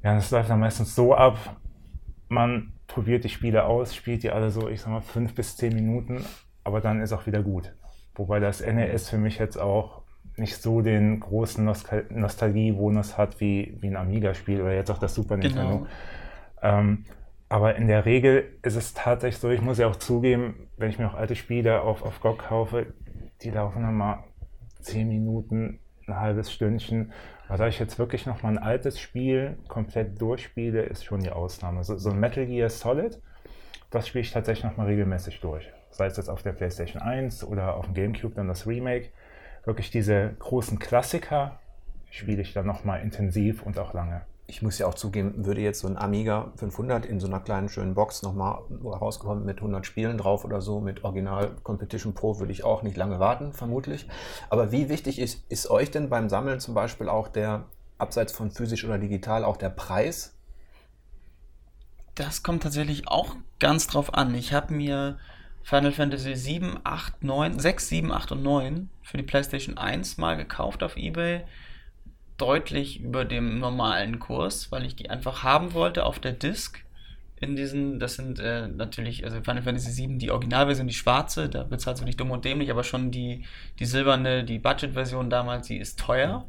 Ja, 0.04 0.16
das 0.16 0.32
läuft 0.32 0.50
dann 0.50 0.60
meistens 0.60 0.96
so 0.96 1.16
ab, 1.16 1.38
man 2.30 2.74
probiert 2.88 3.24
die 3.24 3.30
Spiele 3.30 3.66
aus, 3.66 3.96
spielt 3.96 4.24
die 4.24 4.32
alle 4.32 4.50
so, 4.50 4.70
ich 4.70 4.82
sag 4.82 4.92
mal, 4.92 5.02
fünf 5.02 5.34
bis 5.36 5.58
zehn 5.58 5.74
Minuten, 5.74 6.24
aber 6.64 6.82
dann 6.82 7.02
ist 7.02 7.14
auch 7.14 7.26
wieder 7.26 7.42
gut. 7.42 7.74
Wobei 8.16 8.40
das 8.40 8.66
NES 8.66 9.10
für 9.10 9.18
mich 9.18 9.40
jetzt 9.40 9.58
auch 9.58 10.04
nicht 10.38 10.62
so 10.62 10.82
den 10.82 11.20
großen 11.20 11.64
Nostal 11.64 12.06
Nostalgie-Bonus 12.10 13.18
hat 13.18 13.40
wie, 13.40 13.78
wie 13.82 13.88
ein 13.88 13.96
Amiga-Spiel 13.96 14.62
oder 14.62 14.74
jetzt 14.74 14.92
auch 14.92 14.98
das 14.98 15.16
Super 15.16 15.38
genau. 15.38 15.56
Nintendo. 15.56 15.88
Ähm, 16.62 17.06
aber 17.48 17.76
in 17.76 17.88
der 17.88 18.06
Regel 18.06 18.58
ist 18.64 18.76
es 18.76 18.94
tatsächlich 18.94 19.40
so, 19.40 19.50
ich 19.50 19.62
muss 19.62 19.78
ja 19.78 19.88
auch 19.88 19.96
zugeben, 19.96 20.68
wenn 20.78 20.90
ich 20.90 21.00
mir 21.00 21.08
auch 21.08 21.14
alte 21.14 21.36
Spiele 21.36 21.82
auf, 21.82 22.04
auf 22.04 22.20
GOG 22.20 22.40
kaufe, 22.40 22.94
die 23.42 23.52
laufen 23.52 23.84
dann 23.84 23.96
mal 23.96 24.24
zehn 24.82 25.08
Minuten, 25.08 25.80
ein 26.08 26.20
halbes 26.20 26.52
Stündchen. 26.52 27.12
Aber 27.48 27.58
da 27.58 27.68
ich 27.68 27.80
jetzt 27.80 28.00
wirklich 28.00 28.26
noch 28.26 28.44
mal 28.44 28.50
ein 28.50 28.58
altes 28.58 29.00
Spiel 29.00 29.58
komplett 29.68 30.20
durchspiele, 30.22 30.84
ist 30.84 31.06
schon 31.06 31.22
die 31.22 31.32
Ausnahme. 31.32 31.84
So, 31.84 31.98
so 31.98 32.10
ein 32.10 32.20
Metal 32.20 32.46
Gear 32.46 32.70
Solid, 32.70 33.22
das 33.92 34.08
spiele 34.08 34.24
ich 34.24 34.32
tatsächlich 34.32 34.66
noch 34.66 34.78
mal 34.78 34.88
regelmäßig 34.88 35.40
durch. 35.42 35.72
Sei 35.92 36.08
es 36.08 36.18
jetzt 36.18 36.30
auf 36.30 36.44
der 36.44 36.54
PlayStation 36.54 37.02
1 37.02 37.44
oder 37.44 37.76
auf 37.76 37.86
dem 37.86 37.94
GameCube 37.94 38.36
dann 38.36 38.48
das 38.48 38.68
Remake. 38.68 39.10
Wirklich 39.64 39.92
diese 39.92 40.36
großen 40.40 40.80
Klassiker 40.80 41.60
spiele 42.10 42.42
ich 42.42 42.54
dann 42.54 42.66
noch 42.66 42.84
mal 42.84 42.98
intensiv 42.98 43.64
und 43.64 43.80
auch 43.80 43.94
lange 43.94 44.22
ich 44.48 44.62
muss 44.62 44.78
ja 44.78 44.86
auch 44.86 44.94
zugeben, 44.94 45.46
würde 45.46 45.62
jetzt 45.62 45.80
so 45.80 45.88
ein 45.88 45.98
Amiga 45.98 46.52
500 46.58 47.06
in 47.06 47.20
so 47.20 47.28
einer 47.28 47.40
kleinen 47.40 47.68
schönen 47.68 47.96
Box 47.96 48.22
nochmal 48.22 48.60
rauskommen 48.84 49.44
mit 49.44 49.58
100 49.58 49.86
Spielen 49.86 50.18
drauf 50.18 50.46
oder 50.46 50.62
so, 50.62 50.80
mit 50.80 51.04
Original 51.04 51.56
Competition 51.64 52.14
Pro 52.14 52.40
würde 52.40 52.52
ich 52.52 52.64
auch 52.64 52.84
nicht 52.84 52.96
lange 52.96 53.20
warten, 53.20 53.54
vermutlich. 53.54 54.08
Aber 54.50 54.72
wie 54.72 54.88
wichtig 54.90 55.20
ist, 55.20 55.44
ist 55.50 55.70
euch 55.70 55.90
denn 55.90 56.10
beim 56.10 56.30
Sammeln 56.30 56.60
zum 56.60 56.76
Beispiel 56.76 57.10
auch 57.10 57.28
der 57.28 57.66
abseits 57.98 58.34
von 58.34 58.52
physisch 58.52 58.86
oder 58.86 59.00
digital 59.00 59.44
auch 59.44 59.58
der 59.58 59.70
Preis? 59.70 60.36
Das 62.14 62.44
kommt 62.44 62.64
tatsächlich 62.64 63.08
auch 63.08 63.36
ganz 63.60 63.88
drauf 63.88 64.14
an. 64.14 64.36
Ich 64.36 64.54
habe 64.54 64.74
mir 64.74 65.18
Final 65.64 65.92
Fantasy 65.92 66.36
7, 66.36 66.80
8, 66.84 67.24
9, 67.24 67.60
6, 67.60 67.90
7, 67.90 68.12
8 68.12 68.32
und 68.34 68.44
9 68.44 68.90
für 69.02 69.18
die 69.18 69.24
PlayStation 69.24 69.78
1 69.78 70.18
mal 70.18 70.38
gekauft 70.38 70.84
auf 70.84 70.96
eBay. 70.96 71.42
Deutlich 72.38 73.00
über 73.00 73.26
dem 73.26 73.60
normalen 73.60 74.20
Kurs, 74.20 74.72
weil 74.72 74.86
ich 74.86 74.96
die 74.96 75.10
einfach 75.10 75.44
haben 75.44 75.74
wollte 75.74 76.06
auf 76.06 76.20
der 76.20 76.34
Disc. 76.34 76.84
In 77.38 77.56
diesen, 77.56 78.00
das 78.00 78.16
sind 78.16 78.40
äh, 78.40 78.68
natürlich, 78.68 79.24
also 79.24 79.42
Final 79.42 79.64
Fantasy 79.64 79.92
7, 79.92 80.20
die 80.20 80.32
Originalversion, 80.32 80.88
die 80.88 80.94
schwarze, 80.94 81.50
da 81.50 81.64
bezahlt 81.64 82.00
du 82.00 82.06
nicht 82.06 82.20
dumm 82.20 82.32
und 82.32 82.46
dämlich, 82.46 82.72
aber 82.72 82.84
schon 82.84 83.12
die, 83.12 83.44
die 83.80 83.86
silberne, 83.86 84.44
die 84.44 84.60
Budget-Version 84.60 85.30
damals, 85.30 85.68
die 85.68 85.78
ist 85.78 86.00
teuer. 86.00 86.46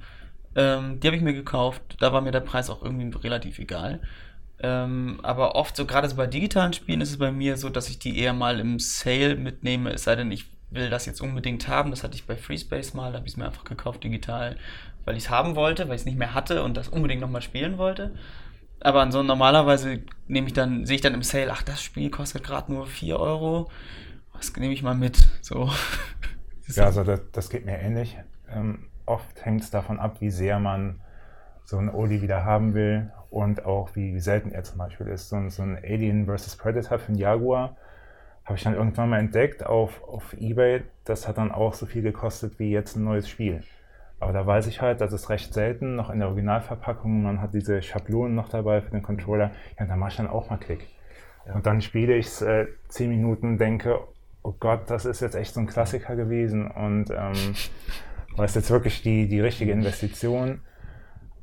Ähm, 0.55 1.01
die 1.01 1.09
habe 1.09 1.17
ich 1.17 1.23
mir 1.23 1.35
gekauft, 1.35 1.83
da 2.01 2.13
war 2.13 2.21
mir 2.21 2.31
der 2.31 2.41
Preis 2.41 2.71
auch 2.71 2.83
irgendwie 2.83 3.17
relativ 3.19 3.59
egal. 3.59 4.01
Ähm, 4.61 5.21
aber 5.23 5.55
oft, 5.55 5.77
so 5.77 5.87
gerade 5.87 6.09
so 6.09 6.17
bei 6.17 6.27
digitalen 6.27 6.73
Spielen, 6.73 7.01
ist 7.01 7.11
es 7.11 7.19
bei 7.19 7.31
mir 7.31 7.57
so, 7.57 7.69
dass 7.69 7.91
ich 7.91 7.99
die 7.99 8.19
eher 8.19 8.33
mal 8.33 8.59
im 8.59 8.79
Sale 8.79 9.37
mitnehme, 9.37 9.91
es 9.91 10.05
sei 10.05 10.17
denn, 10.17 10.31
ich 10.33 10.47
will 10.71 10.91
das 10.91 11.07
jetzt 11.07 11.21
unbedingt 11.21 11.69
haben. 11.69 11.91
Das 11.91 12.03
hatte 12.03 12.15
ich 12.15 12.27
bei 12.27 12.37
FreeSpace 12.37 12.95
mal, 12.95 13.13
da 13.13 13.19
habe 13.19 13.27
ich 13.27 13.35
es 13.35 13.37
mir 13.37 13.47
einfach 13.47 13.65
gekauft 13.65 14.05
digital, 14.05 14.57
weil 15.07 15.17
ich 15.17 15.25
es 15.25 15.31
haben 15.31 15.57
wollte, 15.57 15.89
weil 15.89 15.95
ich 15.95 16.03
es 16.03 16.07
nicht 16.07 16.19
mehr 16.19 16.35
hatte 16.35 16.63
und 16.63 16.77
das 16.77 16.89
unbedingt 16.89 17.23
nochmal 17.23 17.41
spielen 17.41 17.79
wollte. 17.79 18.15
Aber 18.81 19.11
so 19.11 19.23
normalerweise 19.23 20.03
nehme 20.27 20.49
ich 20.49 20.53
dann, 20.53 20.85
sehe 20.85 20.97
ich 20.97 21.01
dann 21.01 21.15
im 21.15 21.23
Sale, 21.23 21.51
ach, 21.51 21.63
das 21.63 21.83
Spiel 21.83 22.11
kostet 22.11 22.45
gerade 22.45 22.71
nur 22.71 22.87
4 22.87 23.19
Euro. 23.19 23.71
Was 24.35 24.55
nehme 24.57 24.75
ich 24.75 24.83
mal 24.83 24.95
mit? 24.95 25.17
So. 25.41 25.71
ja, 26.69 26.85
also 26.85 27.03
das, 27.05 27.23
das 27.33 27.49
geht 27.49 27.65
mir 27.65 27.79
ähnlich. 27.79 28.19
Ähm, 28.51 28.91
oft 29.07 29.45
hängt 29.45 29.63
es 29.63 29.71
davon 29.71 29.99
ab, 29.99 30.21
wie 30.21 30.31
sehr 30.31 30.59
man 30.59 31.01
so 31.65 31.79
ein 31.79 31.89
Oli 31.89 32.21
wieder 32.21 32.45
haben 32.45 32.75
will 32.75 33.11
und 33.31 33.65
auch 33.65 33.95
wie 33.95 34.21
selten 34.21 34.53
er 34.53 34.65
zum 34.65 34.79
Beispiel 34.79 35.07
ist. 35.07 35.29
So, 35.31 35.49
so 35.49 35.63
ein 35.63 35.77
Alien 35.77 36.27
vs. 36.27 36.57
Predator 36.57 36.99
für 36.99 37.09
einen 37.09 37.19
Jaguar 37.19 37.77
habe 38.45 38.59
ich 38.59 38.65
dann 38.65 38.75
irgendwann 38.75 39.09
mal 39.09 39.19
entdeckt 39.19 39.65
auf, 39.65 40.03
auf 40.05 40.35
Ebay. 40.35 40.83
Das 41.05 41.27
hat 41.27 41.39
dann 41.39 41.51
auch 41.51 41.75
so 41.75 41.87
viel 41.87 42.03
gekostet 42.03 42.59
wie 42.59 42.71
jetzt 42.71 42.97
ein 42.97 43.05
neues 43.05 43.29
Spiel. 43.29 43.63
Aber 44.19 44.33
da 44.33 44.47
weiß 44.47 44.67
ich 44.67 44.81
halt, 44.81 45.01
das 45.01 45.13
ist 45.13 45.29
recht 45.29 45.53
selten, 45.53 45.95
noch 45.95 46.11
in 46.11 46.21
der 46.21 46.29
Originalverpackung. 46.29 47.23
Man 47.23 47.41
hat 47.41 47.53
diese 47.53 47.83
Schablonen 47.83 48.35
noch 48.35 48.49
dabei 48.49 48.81
für 48.81 48.91
den 48.91 49.03
Controller. 49.03 49.51
Ja, 49.79 49.87
da 49.87 49.97
mache 49.97 50.11
ich 50.11 50.17
dann 50.17 50.29
auch 50.29 50.49
mal 50.49 50.57
Klick. 50.57 50.89
Ja. 51.47 51.55
Und 51.55 51.67
dann 51.67 51.83
spiele 51.83 52.17
ich 52.17 52.27
es 52.27 52.43
äh, 52.43 52.67
zehn 52.89 53.11
Minuten 53.11 53.47
und 53.47 53.59
denke, 53.59 54.01
oh 54.43 54.55
Gott, 54.59 54.91
das 54.91 55.05
ist 55.05 55.21
jetzt 55.21 55.35
echt 55.35 55.53
so 55.53 55.61
ein 55.61 55.67
Klassiker 55.67 56.17
gewesen. 56.17 56.71
Und 56.71 57.11
ähm, 57.11 57.55
war 58.37 58.45
es 58.47 58.55
jetzt 58.55 58.71
wirklich 58.71 59.03
die, 59.03 59.29
die 59.29 59.41
richtige 59.41 59.73
Investition. 59.73 60.63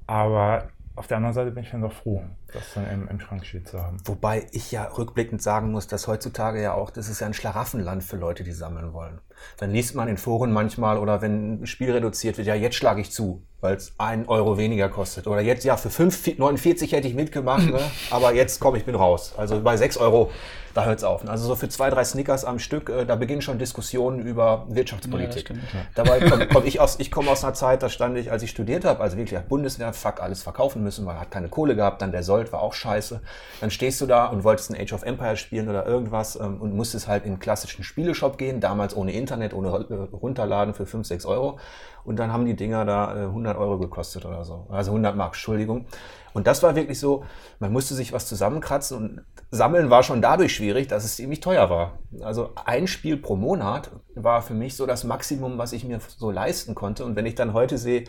Aber 0.07 0.69
auf 0.95 1.07
der 1.07 1.17
anderen 1.17 1.33
Seite 1.33 1.51
bin 1.51 1.63
ich 1.63 1.71
dann 1.71 1.81
doch 1.81 1.93
froh, 1.93 2.23
das 2.53 2.74
dann 2.75 2.89
im, 2.89 3.07
im 3.07 3.19
Schrank 3.19 3.45
steht 3.45 3.67
zu 3.67 3.81
haben. 3.81 3.98
Wobei 4.05 4.48
ich 4.51 4.72
ja 4.72 4.86
rückblickend 4.86 5.41
sagen 5.41 5.72
muss, 5.72 5.88
dass 5.88 6.07
heutzutage 6.07 6.62
ja 6.62 6.74
auch, 6.74 6.89
das 6.89 7.10
ist 7.10 7.19
ja 7.19 7.27
ein 7.27 7.33
Schlaraffenland 7.33 8.03
für 8.03 8.17
Leute, 8.17 8.43
die 8.43 8.51
sammeln 8.51 8.93
wollen. 8.93 9.19
Dann 9.57 9.72
liest 9.72 9.95
man 9.95 10.07
in 10.07 10.17
Foren 10.17 10.51
manchmal 10.51 10.98
oder 10.98 11.22
wenn 11.22 11.63
ein 11.63 11.67
Spiel 11.67 11.91
reduziert 11.91 12.38
wird, 12.38 12.48
ja, 12.48 12.55
jetzt 12.55 12.75
schlage 12.75 13.01
ich 13.01 13.12
zu, 13.12 13.43
weil 13.62 13.75
es 13.75 13.93
einen 13.98 14.27
Euro 14.27 14.57
weniger 14.57 14.89
kostet. 14.89 15.27
Oder 15.27 15.41
jetzt, 15.41 15.63
ja, 15.65 15.77
für 15.77 15.89
5,49 15.89 16.91
hätte 16.91 17.07
ich 17.07 17.15
mitgemacht, 17.15 17.65
ne? 17.65 17.81
aber 18.10 18.33
jetzt 18.33 18.60
komm, 18.60 18.75
ich 18.75 18.86
bin 18.86 18.95
raus. 18.95 19.33
Also 19.38 19.62
bei 19.62 19.75
6 19.75 19.98
Euro 19.98 20.31
da 20.74 20.86
hört 20.86 20.98
es 20.98 21.03
auf. 21.03 21.27
Also 21.27 21.48
so 21.48 21.55
für 21.55 21.69
zwei, 21.69 21.89
drei 21.89 22.03
Snickers 22.03 22.45
am 22.45 22.60
Stück, 22.60 22.89
äh, 22.89 23.05
da 23.05 23.15
beginnen 23.15 23.41
schon 23.41 23.60
Diskussionen 23.60 24.19
über 24.19 24.65
Wirtschaftspolitik. 24.69 25.50
Ja, 25.50 25.55
Dabei 25.95 26.19
komme 26.19 26.48
komm 26.48 26.65
ich 26.65 26.79
aus, 26.79 27.00
ich 27.00 27.12
komme 27.12 27.29
aus 27.29 27.43
einer 27.43 27.53
Zeit, 27.53 27.83
da 27.83 27.89
stand 27.89 28.17
ich, 28.17 28.31
als 28.31 28.43
ich 28.43 28.50
studiert 28.50 28.86
habe, 28.86 29.01
also 29.01 29.17
wirklich 29.17 29.39
Bundeswehr, 29.41 29.93
fuck, 29.93 30.22
alles 30.22 30.41
verkaufen 30.41 30.83
müssen, 30.83 31.05
weil 31.05 31.19
hat 31.19 31.31
keine 31.31 31.50
Kohle 31.50 31.75
gehabt, 31.75 32.01
dann 32.01 32.12
der 32.12 32.24
Sold 32.43 32.53
war 32.53 32.62
auch 32.62 32.73
scheiße. 32.73 33.21
Dann 33.62 33.71
stehst 33.71 34.01
du 34.01 34.05
da 34.05 34.25
und 34.25 34.43
wolltest 34.43 34.71
ein 34.71 34.79
Age 34.79 34.93
of 34.93 35.03
Empires 35.03 35.39
spielen 35.39 35.69
oder 35.69 35.85
irgendwas 35.85 36.35
ähm, 36.35 36.62
und 36.62 36.75
musstest 36.75 37.07
halt 37.07 37.23
in 37.23 37.31
einen 37.31 37.39
klassischen 37.39 37.83
Spieleshop 37.83 38.38
gehen, 38.38 38.59
damals 38.59 38.95
ohne 38.95 39.13
Internet, 39.13 39.53
ohne 39.53 39.69
äh, 39.69 40.15
runterladen 40.15 40.73
für 40.73 40.85
5, 40.85 41.07
6 41.07 41.25
Euro. 41.25 41.59
Und 42.03 42.17
dann 42.17 42.33
haben 42.33 42.45
die 42.45 42.55
Dinger 42.55 42.85
da 42.85 43.15
äh, 43.15 43.25
100 43.25 43.57
Euro 43.57 43.79
gekostet 43.79 44.25
oder 44.25 44.43
so. 44.43 44.67
Also 44.69 44.91
100 44.91 45.15
Mark, 45.15 45.33
Entschuldigung. 45.33 45.85
Und 46.33 46.47
das 46.47 46.63
war 46.63 46.75
wirklich 46.75 47.00
so, 47.00 47.23
man 47.59 47.71
musste 47.71 47.93
sich 47.93 48.12
was 48.12 48.25
zusammenkratzen 48.25 48.97
und 48.97 49.21
sammeln 49.51 49.91
war 49.91 50.01
schon 50.01 50.21
dadurch 50.21 50.55
schwierig, 50.55 50.88
dass 50.88 51.05
es 51.05 51.15
ziemlich 51.15 51.41
teuer 51.41 51.69
war. 51.69 52.00
Also 52.21 52.50
ein 52.65 52.88
Spiel 52.88 53.17
pro 53.17 53.35
Monat 53.35 53.91
war 54.15 54.41
für 54.41 54.55
mich 54.55 54.75
so 54.75 54.88
das 54.88 55.03
Maximum, 55.03 55.59
was 55.59 55.73
ich 55.73 55.85
mir 55.85 56.00
so 56.17 56.31
leisten 56.31 56.73
konnte. 56.73 57.05
Und 57.05 57.15
wenn 57.15 57.27
ich 57.27 57.35
dann 57.35 57.53
heute 57.53 57.77
sehe, 57.77 58.05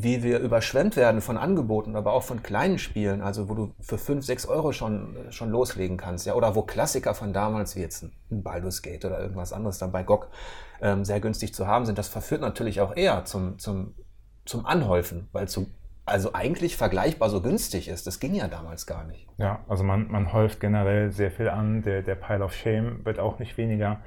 wie 0.00 0.22
wir 0.22 0.38
überschwemmt 0.38 0.94
werden 0.96 1.20
von 1.20 1.36
Angeboten, 1.36 1.96
aber 1.96 2.12
auch 2.12 2.22
von 2.22 2.42
kleinen 2.44 2.78
Spielen, 2.78 3.20
also 3.20 3.48
wo 3.48 3.54
du 3.54 3.74
für 3.80 3.98
5, 3.98 4.24
6 4.24 4.46
Euro 4.46 4.72
schon, 4.72 5.16
schon 5.30 5.50
loslegen 5.50 5.96
kannst, 5.96 6.24
ja, 6.24 6.34
oder 6.34 6.54
wo 6.54 6.62
Klassiker 6.62 7.14
von 7.14 7.32
damals 7.32 7.74
wie 7.74 7.80
jetzt 7.80 8.04
ein 8.04 8.12
Baldur's 8.42 8.82
Gate 8.82 9.04
oder 9.04 9.20
irgendwas 9.20 9.52
anderes 9.52 9.78
dann 9.78 9.90
bei 9.90 10.04
GOG 10.04 10.28
ähm, 10.80 11.04
sehr 11.04 11.18
günstig 11.18 11.52
zu 11.52 11.66
haben 11.66 11.84
sind, 11.84 11.98
das 11.98 12.06
verführt 12.06 12.40
natürlich 12.40 12.80
auch 12.80 12.96
eher 12.96 13.24
zum, 13.24 13.58
zum, 13.58 13.96
zum 14.44 14.66
Anhäufen, 14.66 15.28
weil 15.32 15.48
zu 15.48 15.66
also 16.04 16.32
eigentlich 16.32 16.76
vergleichbar 16.76 17.28
so 17.28 17.42
günstig 17.42 17.88
ist. 17.88 18.06
Das 18.06 18.18
ging 18.18 18.34
ja 18.34 18.48
damals 18.48 18.86
gar 18.86 19.04
nicht. 19.04 19.28
Ja, 19.36 19.60
also 19.68 19.84
man, 19.84 20.10
man 20.10 20.32
häuft 20.32 20.58
generell 20.58 21.10
sehr 21.10 21.30
viel 21.30 21.50
an. 21.50 21.82
Der, 21.82 22.00
der 22.00 22.14
Pile 22.14 22.42
of 22.42 22.54
Shame 22.54 23.04
wird 23.04 23.18
auch 23.18 23.38
nicht 23.38 23.58
weniger. 23.58 24.00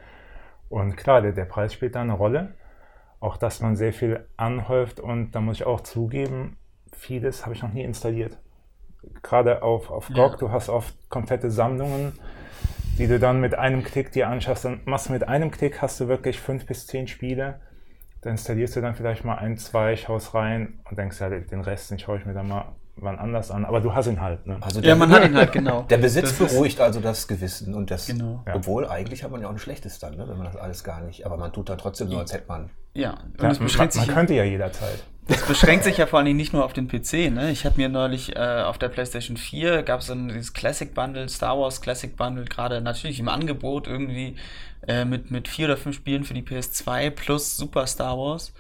Und 0.68 0.98
klar, 0.98 1.22
der, 1.22 1.34
der 1.34 1.46
Preis 1.46 1.74
spielt 1.74 1.94
da 1.94 2.02
eine 2.02 2.14
Rolle. 2.14 2.56
Auch, 3.22 3.38
dass 3.38 3.62
man 3.62 3.78
sehr 3.78 3.94
viel 3.94 4.26
anhäuft. 4.36 5.00
Und 5.00 5.32
da 5.32 5.40
muss 5.40 5.58
ich 5.58 5.66
auch 5.66 5.80
zugeben, 5.80 6.58
vieles 6.92 7.46
habe 7.46 7.56
ich 7.56 7.62
noch 7.62 7.72
nie 7.72 7.84
installiert. 7.84 8.38
Gerade 9.24 9.64
auf, 9.64 9.90
auf 9.90 10.08
GOG, 10.10 10.32
ja. 10.32 10.38
du 10.38 10.52
hast 10.52 10.68
oft 10.68 10.94
komplette 11.10 11.50
Sammlungen, 11.50 12.20
die 12.98 13.08
du 13.08 13.18
dann 13.18 13.40
mit 13.40 13.56
einem 13.56 13.84
Klick 13.84 14.12
dir 14.12 14.28
anschaust. 14.28 14.66
Dann 14.66 14.82
machst 14.84 15.08
du 15.08 15.14
mit 15.14 15.26
einem 15.30 15.52
Klick, 15.52 15.82
hast 15.82 16.02
du 16.02 16.10
wirklich 16.10 16.42
fünf 16.42 16.66
bis 16.66 16.86
zehn 16.86 17.08
Spiele 17.08 17.62
da 18.22 18.30
installierst 18.30 18.76
du 18.76 18.82
dann 18.82 18.96
vielleicht 18.96 19.26
mal 19.26 19.36
ein, 19.36 19.58
zwei, 19.58 19.96
schaust 19.96 20.36
rein 20.36 20.80
und 20.90 20.98
denkst, 20.98 21.20
ja, 21.20 21.30
den 21.30 21.62
Rest, 21.62 21.90
den 21.90 22.00
schaue 22.00 22.20
ich 22.20 22.26
mir 22.26 22.34
dann 22.34 22.48
mal 22.48 22.76
wann 23.02 23.20
anders 23.20 23.52
an. 23.52 23.66
Aber 23.66 23.82
du 23.82 23.94
hast 23.94 24.08
ihn 24.08 24.22
halt. 24.22 24.46
Ne? 24.48 24.58
Also 24.62 24.82
ja, 24.82 24.96
man 24.96 25.12
hat 25.12 25.26
ihn 25.26 25.36
halt, 25.36 25.52
genau. 25.52 25.82
Der 25.90 25.98
Besitz 25.98 26.38
das 26.38 26.50
beruhigt 26.50 26.80
also 26.80 27.00
das 27.00 27.28
Gewissen. 27.28 27.74
Und 27.74 27.92
das, 27.92 28.08
genau. 28.08 28.44
obwohl 28.54 28.88
eigentlich 28.88 29.24
hat 29.24 29.32
man 29.32 29.42
ja 29.42 29.48
auch 29.48 29.52
ein 29.52 29.60
schlechtes 29.60 30.00
dann, 30.00 30.16
ne, 30.16 30.28
wenn 30.28 30.38
man 30.38 30.46
das 30.46 30.56
alles 30.56 30.84
gar 30.84 31.02
nicht. 31.02 31.26
Aber 31.26 31.38
man 31.38 31.52
tut 31.52 31.70
dann 31.70 31.78
trotzdem 31.78 32.10
so, 32.10 32.18
als 32.18 32.34
hätte 32.34 32.48
man. 32.48 32.70
Ja, 32.94 33.12
und 33.12 33.42
ja, 33.42 33.52
es 33.52 33.60
beschränkt 33.60 33.96
man, 33.96 34.04
sich. 34.04 34.08
Man 34.08 34.16
könnte 34.16 34.34
ja 34.34 34.44
jederzeit. 34.44 35.04
Das 35.28 35.46
beschränkt 35.46 35.84
sich 35.86 35.98
ja 35.98 36.08
vor 36.08 36.20
allen 36.20 36.26
Dingen 36.26 36.38
nicht 36.38 36.52
nur 36.52 36.66
auf 36.66 36.74
den 36.74 36.88
PC. 36.88 37.32
Ne? 37.32 37.52
Ich 37.52 37.66
habe 37.66 37.78
mir 37.78 37.90
neulich 37.90 38.36
äh, 38.36 38.64
auf 38.64 38.78
der 38.78 38.90
PlayStation 38.90 39.38
4 39.38 39.84
gab 39.84 40.02
es 40.02 40.08
dann 40.08 40.28
dieses 40.28 40.54
Classic 40.54 40.94
Bundle, 40.94 41.30
Star 41.30 41.58
Wars 41.58 41.80
Classic 41.80 42.16
Bundle, 42.16 42.46
gerade 42.46 42.82
natürlich 42.82 43.20
im 43.20 43.30
Angebot 43.30 43.88
irgendwie 43.88 44.36
äh, 44.88 45.06
mit, 45.06 45.32
mit 45.32 45.48
vier 45.48 45.68
oder 45.68 45.78
fünf 45.78 45.96
Spielen 45.96 46.24
für 46.24 46.34
die 46.34 46.42
PS2 46.42 47.12
plus 47.12 47.56
Super 47.56 47.88
Star 47.88 48.18
Wars. 48.18 48.54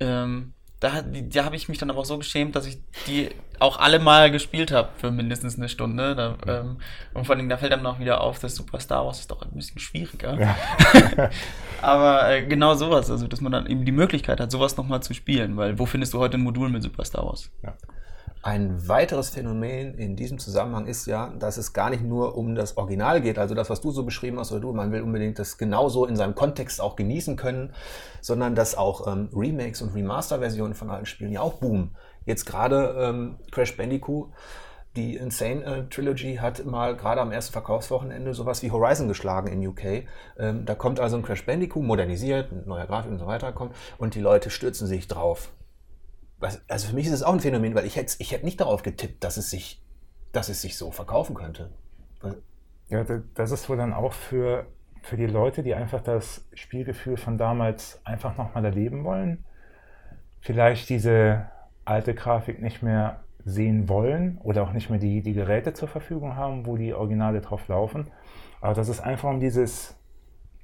Ähm, 0.00 0.52
da, 0.82 1.00
da 1.02 1.44
habe 1.44 1.54
ich 1.54 1.68
mich 1.68 1.78
dann 1.78 1.90
aber 1.90 2.00
auch 2.00 2.04
so 2.04 2.18
geschämt, 2.18 2.56
dass 2.56 2.66
ich 2.66 2.78
die 3.06 3.30
auch 3.60 3.78
alle 3.78 4.00
mal 4.00 4.32
gespielt 4.32 4.72
habe 4.72 4.88
für 4.96 5.12
mindestens 5.12 5.56
eine 5.56 5.68
Stunde. 5.68 6.16
Da, 6.16 6.36
ähm, 6.48 6.78
und 7.14 7.24
vor 7.24 7.36
allem, 7.36 7.48
da 7.48 7.56
fällt 7.56 7.72
dann 7.72 7.84
noch 7.84 8.00
wieder 8.00 8.20
auf, 8.20 8.40
dass 8.40 8.56
Super 8.56 8.80
Star 8.80 9.06
Wars 9.06 9.20
ist 9.20 9.30
doch 9.30 9.42
ein 9.42 9.52
bisschen 9.52 9.78
schwieriger. 9.78 10.36
Ja. 10.40 11.30
aber 11.82 12.30
äh, 12.30 12.44
genau 12.44 12.74
sowas, 12.74 13.12
also 13.12 13.28
dass 13.28 13.40
man 13.40 13.52
dann 13.52 13.66
eben 13.66 13.84
die 13.84 13.92
Möglichkeit 13.92 14.40
hat, 14.40 14.50
sowas 14.50 14.76
nochmal 14.76 15.04
zu 15.04 15.14
spielen, 15.14 15.56
weil 15.56 15.78
wo 15.78 15.86
findest 15.86 16.14
du 16.14 16.18
heute 16.18 16.36
ein 16.36 16.42
Modul 16.42 16.68
mit 16.68 16.82
Super 16.82 17.04
Star 17.04 17.24
Wars? 17.24 17.48
Ja. 17.62 17.74
Ein 18.44 18.88
weiteres 18.88 19.30
Phänomen 19.30 19.94
in 19.94 20.16
diesem 20.16 20.36
Zusammenhang 20.40 20.86
ist 20.86 21.06
ja, 21.06 21.32
dass 21.38 21.58
es 21.58 21.72
gar 21.72 21.90
nicht 21.90 22.02
nur 22.02 22.36
um 22.36 22.56
das 22.56 22.76
Original 22.76 23.20
geht, 23.20 23.38
also 23.38 23.54
das, 23.54 23.70
was 23.70 23.80
du 23.80 23.92
so 23.92 24.02
beschrieben 24.02 24.40
hast, 24.40 24.50
oder 24.50 24.62
du, 24.62 24.72
man 24.72 24.90
will 24.90 25.02
unbedingt 25.02 25.38
das 25.38 25.58
genauso 25.58 26.06
in 26.06 26.16
seinem 26.16 26.34
Kontext 26.34 26.80
auch 26.80 26.96
genießen 26.96 27.36
können, 27.36 27.72
sondern 28.20 28.56
dass 28.56 28.76
auch 28.76 29.06
ähm, 29.06 29.28
Remakes 29.32 29.80
und 29.80 29.94
Remaster-Versionen 29.94 30.74
von 30.74 30.90
alten 30.90 31.06
Spielen 31.06 31.30
ja 31.30 31.40
auch 31.40 31.60
boomen. 31.60 31.94
Jetzt 32.24 32.44
gerade 32.44 32.96
ähm, 32.98 33.36
Crash 33.52 33.76
Bandicoot, 33.76 34.32
die 34.96 35.14
Insane 35.14 35.64
äh, 35.64 35.84
Trilogy 35.88 36.34
hat 36.34 36.66
mal 36.66 36.96
gerade 36.96 37.20
am 37.20 37.30
ersten 37.30 37.52
Verkaufswochenende 37.52 38.34
sowas 38.34 38.60
wie 38.64 38.72
Horizon 38.72 39.06
geschlagen 39.06 39.46
in 39.46 39.64
UK. 39.64 40.04
Ähm, 40.36 40.64
da 40.64 40.74
kommt 40.74 40.98
also 40.98 41.16
ein 41.16 41.22
Crash 41.22 41.46
Bandicoot, 41.46 41.84
modernisiert, 41.84 42.66
neuer 42.66 42.86
Grafik 42.86 43.12
und 43.12 43.20
so 43.20 43.26
weiter, 43.28 43.52
kommt, 43.52 43.72
und 43.98 44.16
die 44.16 44.20
Leute 44.20 44.50
stürzen 44.50 44.88
sich 44.88 45.06
drauf 45.06 45.52
also 46.68 46.88
für 46.88 46.94
mich 46.94 47.06
ist 47.06 47.12
es 47.12 47.22
auch 47.22 47.32
ein 47.32 47.40
Phänomen, 47.40 47.74
weil 47.74 47.86
ich 47.86 47.96
hätte, 47.96 48.14
ich 48.18 48.32
hätte 48.32 48.44
nicht 48.44 48.60
darauf 48.60 48.82
getippt, 48.82 49.22
dass 49.22 49.36
es 49.36 49.50
sich, 49.50 49.82
dass 50.32 50.48
es 50.48 50.62
sich 50.62 50.76
so 50.76 50.90
verkaufen 50.90 51.34
könnte. 51.34 51.70
Ja, 52.88 53.04
das 53.34 53.50
ist 53.50 53.68
wohl 53.68 53.76
dann 53.76 53.92
auch 53.92 54.12
für, 54.12 54.66
für 55.02 55.16
die 55.16 55.26
Leute, 55.26 55.62
die 55.62 55.74
einfach 55.74 56.00
das 56.00 56.46
Spielgefühl 56.52 57.16
von 57.16 57.38
damals 57.38 58.00
einfach 58.04 58.36
nochmal 58.36 58.64
erleben 58.64 59.04
wollen. 59.04 59.44
Vielleicht 60.40 60.88
diese 60.88 61.46
alte 61.84 62.14
Grafik 62.14 62.60
nicht 62.60 62.82
mehr 62.82 63.24
sehen 63.44 63.88
wollen 63.88 64.38
oder 64.42 64.62
auch 64.62 64.72
nicht 64.72 64.90
mehr 64.90 64.98
die, 64.98 65.22
die 65.22 65.32
Geräte 65.32 65.72
zur 65.72 65.88
Verfügung 65.88 66.36
haben, 66.36 66.66
wo 66.66 66.76
die 66.76 66.94
Originale 66.94 67.40
drauf 67.40 67.66
laufen. 67.68 68.10
Aber 68.60 68.74
dass 68.74 68.88
es 68.88 69.00
einfach 69.00 69.30
um 69.30 69.40
dieses 69.40 69.96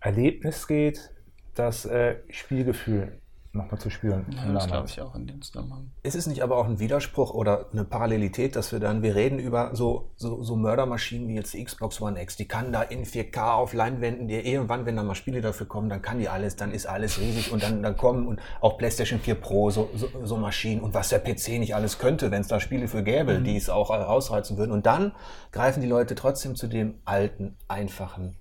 Erlebnis 0.01 0.69
geht, 0.69 1.11
das 1.55 1.85
äh, 1.87 2.17
Spielgefühl 2.31 3.21
nochmal 3.59 3.81
zu 3.81 3.91
spüren. 3.91 4.27
Ja, 4.31 4.53
das 4.53 4.67
glaube 4.67 4.89
ich 4.89 5.01
auch 5.01 5.15
in 5.15 5.27
dem 5.27 5.43
Zusammenhang. 5.43 5.91
Ist 6.03 6.15
es 6.15 6.27
nicht 6.27 6.43
aber 6.43 6.57
auch 6.57 6.67
ein 6.67 6.79
Widerspruch 6.79 7.35
oder 7.35 7.67
eine 7.73 7.85
Parallelität, 7.85 8.57
dass 8.57 8.73
wir 8.73 8.81
dann, 8.81 9.03
wir 9.03 9.15
reden 9.15 9.39
über 9.39 9.75
so, 9.75 10.11
so, 10.17 10.43
so 10.43 10.57
Mördermaschinen 10.57 11.29
wie 11.29 11.35
jetzt 11.35 11.53
die 11.53 11.63
Xbox 11.63 12.01
One 12.01 12.21
X, 12.23 12.37
die 12.37 12.49
kann 12.49 12.73
da 12.73 12.83
in 12.83 13.05
4K 13.05 13.53
auf 13.55 13.75
Leinwänden, 13.75 14.29
die 14.29 14.35
irgendwann, 14.35 14.87
wenn 14.87 14.97
da 14.97 15.03
mal 15.03 15.15
Spiele 15.15 15.41
dafür 15.41 15.67
kommen, 15.67 15.89
dann 15.89 16.01
kann 16.01 16.19
die 16.19 16.29
alles, 16.29 16.57
dann 16.57 16.73
ist 16.73 16.87
alles 16.87 17.21
riesig 17.21 17.53
und 17.53 17.63
dann, 17.63 17.83
dann 17.83 17.97
kommen 17.97 18.27
und 18.27 18.41
auch 18.61 18.79
PlayStation 18.79 19.21
4 19.21 19.35
Pro, 19.35 19.71
so, 19.71 19.91
so, 19.95 20.09
so 20.25 20.37
Maschinen 20.37 20.81
und 20.81 20.95
was 20.95 21.11
der 21.11 21.19
PC 21.19 21.59
nicht 21.59 21.75
alles 21.75 21.99
könnte, 21.99 22.31
wenn 22.31 22.41
es 22.41 22.49
da 22.49 22.61
Spiele 22.61 22.89
für 22.89 23.03
gäbe, 23.03 23.39
mhm. 23.39 23.45
die 23.45 23.57
es 23.57 23.69
auch 23.69 23.91
ausreizen 23.91 24.57
würden. 24.57 24.73
Und 24.73 24.87
dann 24.87 25.13
greifen 25.53 25.81
die 25.81 25.89
Leute 25.89 26.15
trotzdem 26.15 26.57
zu 26.57 26.67
dem 26.69 26.95
alten, 27.05 27.57
einfachen, 27.69 28.37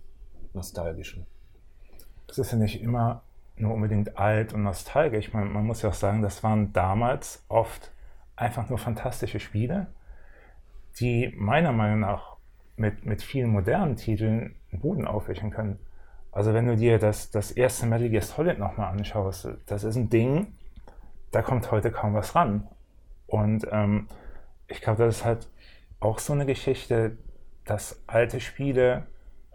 nostalgischen. 0.53 1.25
Das 2.27 2.37
ist 2.37 2.51
ja 2.51 2.57
nicht 2.57 2.81
immer 2.81 3.23
nur 3.57 3.73
unbedingt 3.73 4.17
alt 4.17 4.53
und 4.53 4.63
nostalgisch. 4.63 5.33
Man, 5.33 5.51
man 5.51 5.65
muss 5.65 5.81
ja 5.81 5.89
auch 5.89 5.93
sagen, 5.95 6.21
das 6.21 6.43
waren 6.43 6.73
damals 6.73 7.43
oft 7.47 7.91
einfach 8.35 8.69
nur 8.69 8.77
fantastische 8.77 9.39
Spiele, 9.39 9.87
die 10.99 11.33
meiner 11.35 11.71
Meinung 11.71 12.01
nach 12.01 12.37
mit, 12.75 13.05
mit 13.05 13.21
vielen 13.21 13.49
modernen 13.49 13.95
Titeln 13.95 14.55
den 14.71 14.79
Boden 14.79 15.07
aufwischen 15.07 15.49
können. 15.49 15.79
Also 16.31 16.53
wenn 16.53 16.67
du 16.67 16.75
dir 16.75 16.99
das, 16.99 17.31
das 17.31 17.51
erste 17.51 17.87
Metal 17.87 18.09
Gear 18.09 18.21
Solid 18.21 18.59
nochmal 18.59 18.91
anschaust, 18.91 19.49
das 19.65 19.83
ist 19.83 19.95
ein 19.95 20.09
Ding, 20.09 20.53
da 21.31 21.41
kommt 21.41 21.71
heute 21.71 21.91
kaum 21.91 22.13
was 22.13 22.35
ran. 22.35 22.67
Und 23.25 23.67
ähm, 23.71 24.07
ich 24.67 24.81
glaube, 24.81 25.03
das 25.03 25.17
ist 25.17 25.25
halt 25.25 25.49
auch 25.99 26.19
so 26.19 26.33
eine 26.33 26.45
Geschichte, 26.45 27.17
dass 27.65 28.03
alte 28.07 28.39
Spiele 28.39 29.07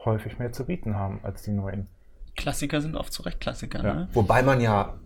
häufig 0.04 0.38
mehr 0.38 0.52
zu 0.52 0.66
bieten 0.66 0.96
haben 0.96 1.20
als 1.22 1.42
die 1.42 1.52
neuen. 1.52 1.86
Klassiker 2.36 2.80
sind 2.80 2.96
oft 2.96 3.12
zu 3.12 3.22
Recht 3.22 3.40
Klassiker. 3.40 3.84
Ja. 3.84 3.94
Ne? 3.94 4.08
Wobei 4.12 4.42
man 4.42 4.60
ja 4.60 4.98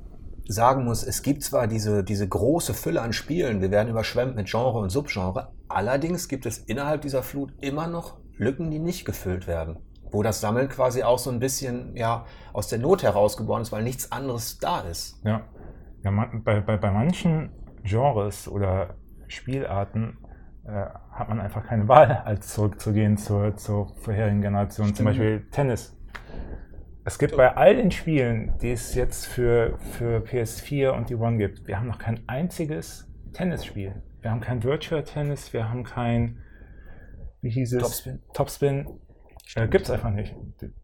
sagen 0.49 0.85
muss, 0.85 1.03
es 1.03 1.23
gibt 1.23 1.43
zwar 1.43 1.67
diese, 1.67 2.05
diese 2.05 2.29
große 2.29 2.75
Fülle 2.75 3.03
an 3.03 3.13
Spielen, 3.13 3.61
wir 3.61 3.71
werden 3.71 3.89
überschwemmt 3.89 4.37
mit 4.37 4.49
Genre 4.49 4.79
und 4.79 4.91
Subgenre, 4.91 5.53
allerdings 5.69 6.29
gibt 6.29 6.47
es 6.47 6.59
innerhalb 6.59 7.03
dieser 7.03 7.23
Flut 7.23 7.53
immer 7.61 7.87
noch 7.89 8.19
Lücken, 8.37 8.71
die 8.71 8.79
nicht 8.79 9.05
gefüllt 9.05 9.47
werden. 9.47 9.79
Wo 10.13 10.23
das 10.23 10.41
Sammeln 10.41 10.69
quasi 10.69 11.03
auch 11.03 11.19
so 11.19 11.31
ein 11.31 11.41
bisschen 11.41 11.97
ja, 11.97 12.27
aus 12.53 12.69
der 12.69 12.79
Not 12.79 13.03
herausgeboren 13.03 13.63
ist, 13.63 13.73
weil 13.73 13.83
nichts 13.83 14.13
anderes 14.13 14.59
da 14.59 14.81
ist. 14.81 15.21
Ja, 15.25 15.43
ja 16.05 16.11
man, 16.13 16.45
bei, 16.45 16.61
bei, 16.61 16.77
bei 16.77 16.93
manchen 16.93 17.51
Genres 17.83 18.47
oder 18.47 18.95
Spielarten 19.27 20.19
äh, 20.65 20.87
hat 21.11 21.29
man 21.29 21.41
einfach 21.41 21.65
keine 21.65 21.89
Wahl, 21.89 22.23
als 22.25 22.55
zurückzugehen 22.55 23.17
zur, 23.17 23.57
zur 23.57 23.89
vorherigen 23.97 24.43
Generation. 24.43 24.87
Stimmt. 24.87 24.97
Zum 24.97 25.07
Beispiel 25.07 25.47
Tennis 25.51 25.97
es 27.07 27.21
gibt 27.21 27.37
bei 27.37 27.57
all 27.57 27.77
den 27.77 27.93
Spielen, 27.93 28.53
die 28.61 28.73
es 28.73 28.97
jetzt 28.97 29.27
für, 29.27 29.79
für 29.79 30.19
PS4 30.19 30.91
und 30.91 31.09
die 31.09 31.15
One 31.15 31.39
gibt, 31.39 31.69
wir 31.69 31.79
haben 31.79 31.87
noch 31.87 32.01
kein 32.01 32.29
einziges 32.29 33.09
Tennisspiel. 33.33 34.03
Wir 34.23 34.33
haben 34.33 34.41
kein 34.41 34.65
Virtual 34.65 35.05
Tennis, 35.05 35.53
wir 35.53 35.71
haben 35.71 35.85
kein, 35.85 36.43
wie 37.43 37.51
hieß 37.51 37.75
es? 37.75 37.83
Topspin. 37.83 38.23
Topspin. 38.35 38.89
Äh, 39.55 39.69
gibt 39.69 39.85
es 39.85 39.91
einfach 39.91 40.11
nicht. 40.11 40.35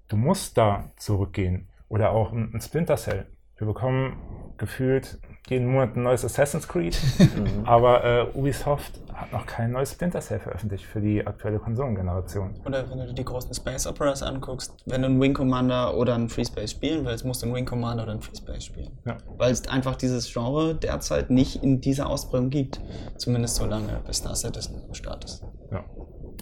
Du 0.07 0.17
musst 0.17 0.57
da 0.57 0.93
zurückgehen. 0.97 1.69
Oder 1.88 2.12
auch 2.12 2.33
ein, 2.33 2.55
ein 2.55 2.61
Splinter 2.61 2.97
Cell. 2.97 3.26
Wir 3.57 3.67
bekommen 3.67 4.17
gefühlt 4.59 5.19
jeden 5.49 5.67
Monat 5.67 5.97
ein 5.97 6.03
neues 6.05 6.25
Assassin's 6.25 6.69
Creed, 6.69 6.97
mhm. 7.19 7.65
aber 7.65 8.05
äh, 8.05 8.39
Ubisoft 8.39 9.01
hat 9.13 9.33
noch 9.33 9.45
kein 9.47 9.73
neues 9.73 9.93
Splinter 9.93 10.21
Cell 10.21 10.39
veröffentlicht 10.39 10.85
für 10.85 11.01
die 11.01 11.27
aktuelle 11.27 11.59
Konsolengeneration. 11.59 12.55
Oder 12.65 12.89
wenn 12.89 12.99
du 12.99 13.07
dir 13.07 13.13
die 13.13 13.25
großen 13.25 13.53
Space 13.53 13.87
Operas 13.87 14.23
anguckst, 14.23 14.75
wenn 14.87 15.03
du 15.03 15.09
einen 15.09 15.21
Wing 15.21 15.35
Commander 15.35 15.97
oder 15.97 16.15
einen 16.15 16.29
Free 16.29 16.45
Space 16.45 16.71
spielen 16.71 17.05
willst, 17.05 17.25
musst 17.25 17.43
du 17.43 17.47
einen 17.47 17.55
Wing 17.55 17.67
Commander 17.67 18.05
oder 18.05 18.13
einen 18.13 18.23
Free 18.23 18.37
Space 18.37 18.65
spielen. 18.65 18.99
Ja. 19.05 19.19
Weil 19.37 19.53
es 19.53 19.67
einfach 19.69 19.97
dieses 19.97 20.33
Genre 20.33 20.75
derzeit 20.75 21.31
nicht 21.31 21.63
in 21.63 21.81
dieser 21.81 22.09
Ausprägung 22.09 22.51
gibt. 22.51 22.81
Zumindest 23.17 23.57
so 23.57 23.67
lange, 23.67 24.01
bis 24.07 24.19
Star 24.19 24.35
Citizen 24.35 24.83
am 24.87 24.95
Start 24.95 25.25
ist. 25.25 25.45
Ja. 25.71 25.85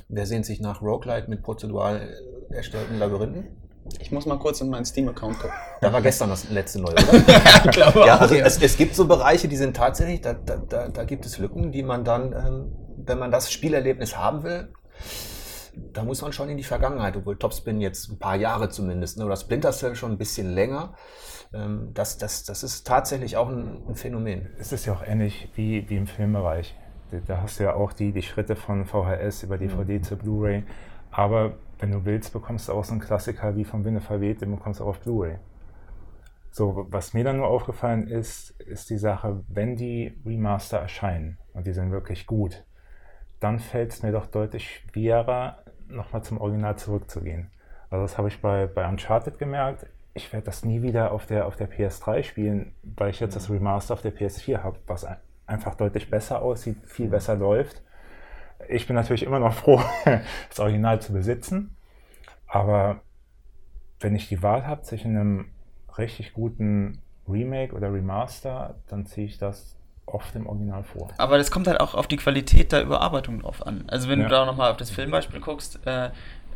Wer 0.08 0.26
sehnt 0.26 0.46
sich 0.46 0.60
nach 0.60 0.82
Roguelite 0.82 1.28
mit 1.28 1.42
prozedural 1.42 2.00
erstellten 2.50 2.98
Labyrinthen? 2.98 3.59
Ich 3.98 4.12
muss 4.12 4.26
mal 4.26 4.38
kurz 4.38 4.60
in 4.60 4.70
meinen 4.70 4.84
Steam-Account 4.84 5.38
gucken. 5.38 5.56
Da 5.80 5.92
war 5.92 6.02
gestern 6.02 6.30
das 6.30 6.48
letzte 6.50 6.80
Neue, 6.80 6.92
oder? 6.92 7.16
ja, 7.28 7.62
ich 7.64 7.70
glaube 7.70 8.00
ja, 8.06 8.18
also 8.18 8.34
es, 8.34 8.60
es, 8.60 8.76
gibt 8.76 8.94
so 8.94 9.06
Bereiche, 9.06 9.48
die 9.48 9.56
sind 9.56 9.76
tatsächlich, 9.76 10.20
da, 10.20 10.34
da, 10.34 10.56
da, 10.56 10.88
da 10.88 11.04
gibt 11.04 11.26
es 11.26 11.38
Lücken, 11.38 11.72
die 11.72 11.82
man 11.82 12.04
dann, 12.04 12.32
ähm, 12.32 12.72
wenn 12.96 13.18
man 13.18 13.30
das 13.30 13.50
Spielerlebnis 13.50 14.16
haben 14.16 14.42
will, 14.42 14.72
da 15.92 16.04
muss 16.04 16.22
man 16.22 16.32
schon 16.32 16.48
in 16.48 16.56
die 16.56 16.64
Vergangenheit, 16.64 17.16
obwohl 17.16 17.36
Topspin 17.36 17.80
jetzt 17.80 18.10
ein 18.10 18.18
paar 18.18 18.36
Jahre 18.36 18.68
zumindest, 18.68 19.18
ne, 19.18 19.24
oder 19.24 19.36
Splinter 19.36 19.72
Cell 19.72 19.94
schon 19.94 20.12
ein 20.12 20.18
bisschen 20.18 20.52
länger. 20.52 20.94
Ähm, 21.52 21.90
das, 21.94 22.18
das, 22.18 22.44
das 22.44 22.62
ist 22.62 22.86
tatsächlich 22.86 23.36
auch 23.36 23.48
ein, 23.48 23.82
ein 23.88 23.94
Phänomen. 23.94 24.50
Es 24.58 24.72
ist 24.72 24.86
ja 24.86 24.92
auch 24.92 25.02
ähnlich 25.02 25.48
wie, 25.54 25.88
wie 25.88 25.96
im 25.96 26.06
Filmbereich. 26.06 26.76
Da 27.26 27.42
hast 27.42 27.58
du 27.58 27.64
ja 27.64 27.74
auch 27.74 27.92
die, 27.92 28.12
die 28.12 28.22
Schritte 28.22 28.54
von 28.54 28.84
VHS 28.84 29.42
über 29.42 29.58
DVD 29.58 29.98
mhm. 29.98 30.02
zu 30.04 30.16
Blu-ray. 30.16 30.64
Aber 31.10 31.54
wenn 31.80 31.90
du 31.90 32.04
willst, 32.04 32.32
bekommst 32.32 32.68
du 32.68 32.72
auch 32.72 32.84
so 32.84 32.92
einen 32.92 33.00
Klassiker 33.00 33.56
wie 33.56 33.64
vom 33.64 33.84
Winde 33.84 34.00
verweht, 34.00 34.40
den 34.40 34.50
bekommst 34.50 34.80
du 34.80 34.84
auch 34.84 34.88
auf 34.88 35.00
Blu-ray. 35.00 35.38
So, 36.50 36.86
was 36.90 37.14
mir 37.14 37.24
dann 37.24 37.36
nur 37.36 37.46
aufgefallen 37.46 38.08
ist, 38.08 38.50
ist 38.60 38.90
die 38.90 38.98
Sache, 38.98 39.44
wenn 39.48 39.76
die 39.76 40.20
Remaster 40.26 40.78
erscheinen 40.78 41.38
und 41.52 41.66
die 41.66 41.72
sind 41.72 41.92
wirklich 41.92 42.26
gut, 42.26 42.64
dann 43.38 43.58
fällt 43.58 43.92
es 43.92 44.02
mir 44.02 44.12
doch 44.12 44.26
deutlich 44.26 44.84
schwerer, 44.90 45.58
nochmal 45.88 46.22
zum 46.22 46.40
Original 46.40 46.76
zurückzugehen. 46.76 47.50
Also 47.88 48.02
das 48.02 48.18
habe 48.18 48.28
ich 48.28 48.40
bei, 48.40 48.66
bei 48.66 48.88
Uncharted 48.88 49.38
gemerkt. 49.38 49.86
Ich 50.14 50.32
werde 50.32 50.46
das 50.46 50.64
nie 50.64 50.82
wieder 50.82 51.12
auf 51.12 51.26
der, 51.26 51.46
auf 51.46 51.56
der 51.56 51.70
PS3 51.70 52.22
spielen, 52.22 52.74
weil 52.82 53.10
ich 53.10 53.20
jetzt 53.20 53.36
das 53.36 53.48
Remaster 53.48 53.94
auf 53.94 54.02
der 54.02 54.14
PS4 54.14 54.62
habe, 54.62 54.78
was 54.86 55.06
einfach 55.46 55.76
deutlich 55.76 56.10
besser 56.10 56.42
aussieht, 56.42 56.76
viel 56.84 57.08
besser 57.08 57.36
läuft 57.36 57.82
ich 58.70 58.86
bin 58.86 58.96
natürlich 58.96 59.22
immer 59.22 59.38
noch 59.38 59.54
froh, 59.54 59.82
das 60.48 60.60
Original 60.60 61.00
zu 61.00 61.12
besitzen. 61.12 61.76
Aber 62.46 63.00
wenn 64.00 64.14
ich 64.14 64.28
die 64.28 64.42
Wahl 64.42 64.66
habe 64.66 64.82
zwischen 64.82 65.16
einem 65.16 65.50
richtig 65.98 66.32
guten 66.32 67.00
Remake 67.28 67.74
oder 67.74 67.92
Remaster, 67.92 68.76
dann 68.88 69.06
ziehe 69.06 69.26
ich 69.26 69.38
das 69.38 69.76
oft 70.06 70.34
im 70.34 70.46
Original 70.46 70.82
vor. 70.82 71.08
Aber 71.18 71.38
das 71.38 71.50
kommt 71.50 71.68
halt 71.68 71.80
auch 71.80 71.94
auf 71.94 72.06
die 72.06 72.16
Qualität 72.16 72.72
der 72.72 72.82
Überarbeitung 72.82 73.40
drauf 73.40 73.64
an. 73.64 73.84
Also 73.88 74.08
wenn 74.08 74.20
ja. 74.20 74.26
du 74.26 74.30
da 74.30 74.44
nochmal 74.46 74.70
auf 74.70 74.76
das 74.76 74.90
Filmbeispiel 74.90 75.40
guckst, 75.40 75.86
äh, 75.86 76.10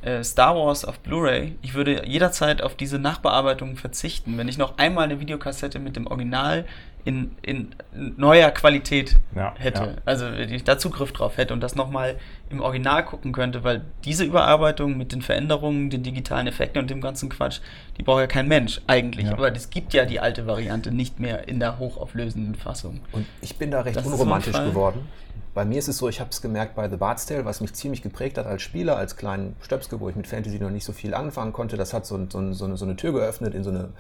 äh, 0.04 0.22
Star 0.22 0.54
Wars 0.54 0.84
auf 0.84 1.00
Blu-ray, 1.00 1.56
ich 1.62 1.74
würde 1.74 2.06
jederzeit 2.06 2.62
auf 2.62 2.74
diese 2.74 2.98
Nachbearbeitung 2.98 3.76
verzichten, 3.76 4.36
wenn 4.36 4.48
ich 4.48 4.58
noch 4.58 4.78
einmal 4.78 5.04
eine 5.04 5.20
Videokassette 5.20 5.78
mit 5.78 5.96
dem 5.96 6.06
Original 6.06 6.66
in, 7.04 7.32
in 7.42 7.74
neuer 7.92 8.50
Qualität 8.50 9.16
ja, 9.34 9.54
hätte. 9.58 9.82
Ja. 9.82 9.94
Also 10.04 10.26
wenn 10.26 10.52
ich 10.52 10.64
da 10.64 10.78
Zugriff 10.78 11.12
drauf 11.12 11.36
hätte 11.36 11.52
und 11.52 11.60
das 11.60 11.74
nochmal 11.74 12.16
im 12.50 12.60
Original 12.60 13.04
gucken 13.04 13.32
könnte, 13.32 13.62
weil 13.62 13.82
diese 14.04 14.24
Überarbeitung 14.24 14.96
mit 14.96 15.12
den 15.12 15.20
Veränderungen, 15.20 15.90
den 15.90 16.02
digitalen 16.02 16.46
Effekten 16.46 16.80
und 16.80 16.88
dem 16.88 17.00
ganzen 17.00 17.28
Quatsch, 17.28 17.60
die 17.98 18.02
braucht 18.02 18.20
ja 18.20 18.26
kein 18.26 18.48
Mensch 18.48 18.80
eigentlich. 18.86 19.26
Ja. 19.26 19.32
Aber 19.32 19.54
es 19.54 19.70
gibt 19.70 19.92
ja 19.92 20.06
die 20.06 20.20
alte 20.20 20.46
Variante 20.46 20.92
nicht 20.92 21.20
mehr 21.20 21.46
in 21.46 21.60
der 21.60 21.78
hochauflösenden 21.78 22.54
Fassung. 22.54 23.00
Und 23.12 23.26
ich 23.42 23.56
bin 23.56 23.70
da 23.70 23.82
recht 23.82 23.96
das 23.96 24.06
unromantisch 24.06 24.56
geworden. 24.56 25.06
Bei 25.54 25.64
mir 25.64 25.78
ist 25.78 25.86
es 25.86 25.98
so, 25.98 26.08
ich 26.08 26.18
habe 26.18 26.30
es 26.30 26.42
gemerkt 26.42 26.74
bei 26.74 26.88
The 26.90 26.96
Bard's 26.96 27.26
Tale, 27.26 27.44
was 27.44 27.60
mich 27.60 27.72
ziemlich 27.74 28.02
geprägt 28.02 28.38
hat 28.38 28.46
als 28.46 28.60
Spieler, 28.60 28.96
als 28.96 29.16
kleinen 29.16 29.54
Stöpske, 29.60 30.00
wo 30.00 30.08
ich 30.08 30.16
mit 30.16 30.26
Fantasy 30.26 30.58
noch 30.58 30.70
nicht 30.70 30.84
so 30.84 30.92
viel 30.92 31.14
anfangen 31.14 31.52
konnte. 31.52 31.76
Das 31.76 31.94
hat 31.94 32.06
so, 32.06 32.18
so, 32.28 32.52
so, 32.52 32.64
eine, 32.64 32.76
so 32.76 32.84
eine 32.84 32.96
Tür 32.96 33.12
geöffnet 33.12 33.54
in 33.54 33.62
so 33.62 33.70
eine 33.70 33.92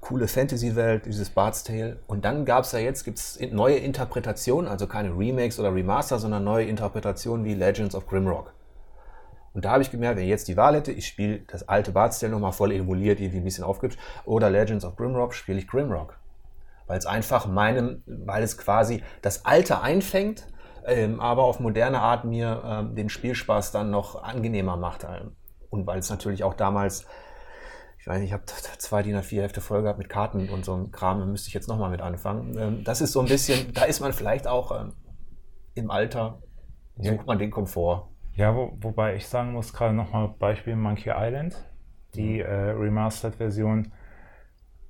coole 0.00 0.26
Fantasy-Welt, 0.26 1.04
dieses 1.04 1.28
Bard's 1.28 1.64
Tale. 1.64 1.98
Und 2.06 2.24
dann 2.24 2.46
gab 2.46 2.64
es 2.64 2.72
ja 2.72 2.78
jetzt 2.78 3.04
gibt's 3.04 3.38
neue 3.52 3.76
Interpretationen, 3.76 4.70
also 4.70 4.86
keine 4.86 5.10
Remakes 5.10 5.60
oder 5.60 5.74
Remaster, 5.74 6.18
sondern 6.18 6.44
neue 6.44 6.64
Interpretationen 6.64 7.44
wie 7.44 7.52
Legends 7.52 7.94
of 7.94 8.06
Grimrock. 8.06 8.54
Und 9.52 9.66
da 9.66 9.72
habe 9.72 9.82
ich 9.82 9.90
gemerkt, 9.90 10.16
wenn 10.16 10.24
ich 10.24 10.30
jetzt 10.30 10.48
die 10.48 10.56
Wahl 10.56 10.76
hätte, 10.76 10.92
ich 10.92 11.06
spiele 11.06 11.40
das 11.48 11.68
alte 11.68 11.92
Bard's 11.92 12.20
Tale 12.20 12.32
nochmal 12.32 12.52
voll 12.52 12.72
emuliert, 12.72 13.20
irgendwie 13.20 13.40
ein 13.40 13.44
bisschen 13.44 13.64
aufgibt, 13.64 13.98
oder 14.24 14.48
Legends 14.48 14.86
of 14.86 14.96
Grimrock, 14.96 15.34
spiele 15.34 15.58
ich 15.58 15.68
Grimrock. 15.68 16.18
Weil 16.86 16.98
es 16.98 17.04
einfach 17.04 17.46
meinem, 17.46 18.02
weil 18.06 18.42
es 18.42 18.56
quasi 18.56 19.02
das 19.20 19.44
Alte 19.44 19.82
einfängt, 19.82 20.46
ähm, 20.86 21.20
aber 21.20 21.44
auf 21.44 21.60
moderne 21.60 22.00
Art 22.00 22.24
mir 22.24 22.62
ähm, 22.64 22.94
den 22.94 23.08
Spielspaß 23.08 23.72
dann 23.72 23.90
noch 23.90 24.22
angenehmer 24.22 24.76
macht. 24.76 25.06
Und 25.70 25.86
weil 25.86 25.98
es 25.98 26.10
natürlich 26.10 26.44
auch 26.44 26.54
damals 26.54 27.06
ich 28.00 28.06
weiß 28.06 28.18
nicht, 28.18 28.28
ich 28.28 28.32
habe 28.32 28.44
zwei 28.46 29.02
DIN 29.02 29.16
A4 29.16 29.42
Hefte 29.42 29.60
voll 29.60 29.82
gehabt 29.82 29.98
mit 29.98 30.08
Karten 30.08 30.48
und 30.48 30.64
so 30.64 30.72
einem 30.72 30.90
Kram, 30.90 31.18
da 31.18 31.26
müsste 31.26 31.48
ich 31.48 31.54
jetzt 31.54 31.68
nochmal 31.68 31.90
mit 31.90 32.00
anfangen. 32.00 32.56
Ähm, 32.58 32.84
das 32.84 33.02
ist 33.02 33.12
so 33.12 33.20
ein 33.20 33.26
bisschen, 33.26 33.72
da 33.74 33.84
ist 33.84 34.00
man 34.00 34.14
vielleicht 34.14 34.46
auch 34.46 34.72
ähm, 34.72 34.94
im 35.74 35.90
Alter, 35.90 36.42
sucht 36.96 37.26
man 37.26 37.38
den 37.38 37.50
Komfort. 37.50 38.08
Ja, 38.34 38.56
wo, 38.56 38.72
wobei 38.80 39.16
ich 39.16 39.26
sagen 39.26 39.52
muss, 39.52 39.74
gerade 39.74 39.92
nochmal 39.92 40.28
Beispiel 40.38 40.76
Monkey 40.76 41.10
Island, 41.14 41.62
die 42.14 42.38
mhm. 42.38 42.40
äh, 42.40 42.70
Remastered-Version, 42.70 43.92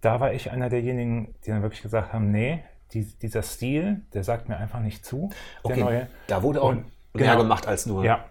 da 0.01 0.21
war 0.21 0.33
ich 0.33 0.53
einer 0.53 0.69
derjenigen, 0.69 1.35
die 1.45 1.51
dann 1.51 1.63
wirklich 1.63 1.83
gesagt 1.83 2.13
haben, 2.13 2.31
nee, 2.31 2.63
die, 2.93 3.05
dieser 3.05 3.43
Stil, 3.43 4.03
der 4.15 4.25
sagt 4.25 4.49
mir 4.49 4.57
einfach 4.57 4.81
nicht 4.81 5.05
zu, 5.05 5.31
der 5.65 5.73
okay, 5.73 5.81
neue. 5.81 6.07
Da 6.27 6.43
wurde 6.43 6.63
auch 6.63 6.71
und, 6.71 6.85
mehr 7.13 7.33
genau, 7.33 7.39
gemacht 7.39 7.67
als 7.67 7.87
nur. 7.87 8.05
Ja, 8.05 8.25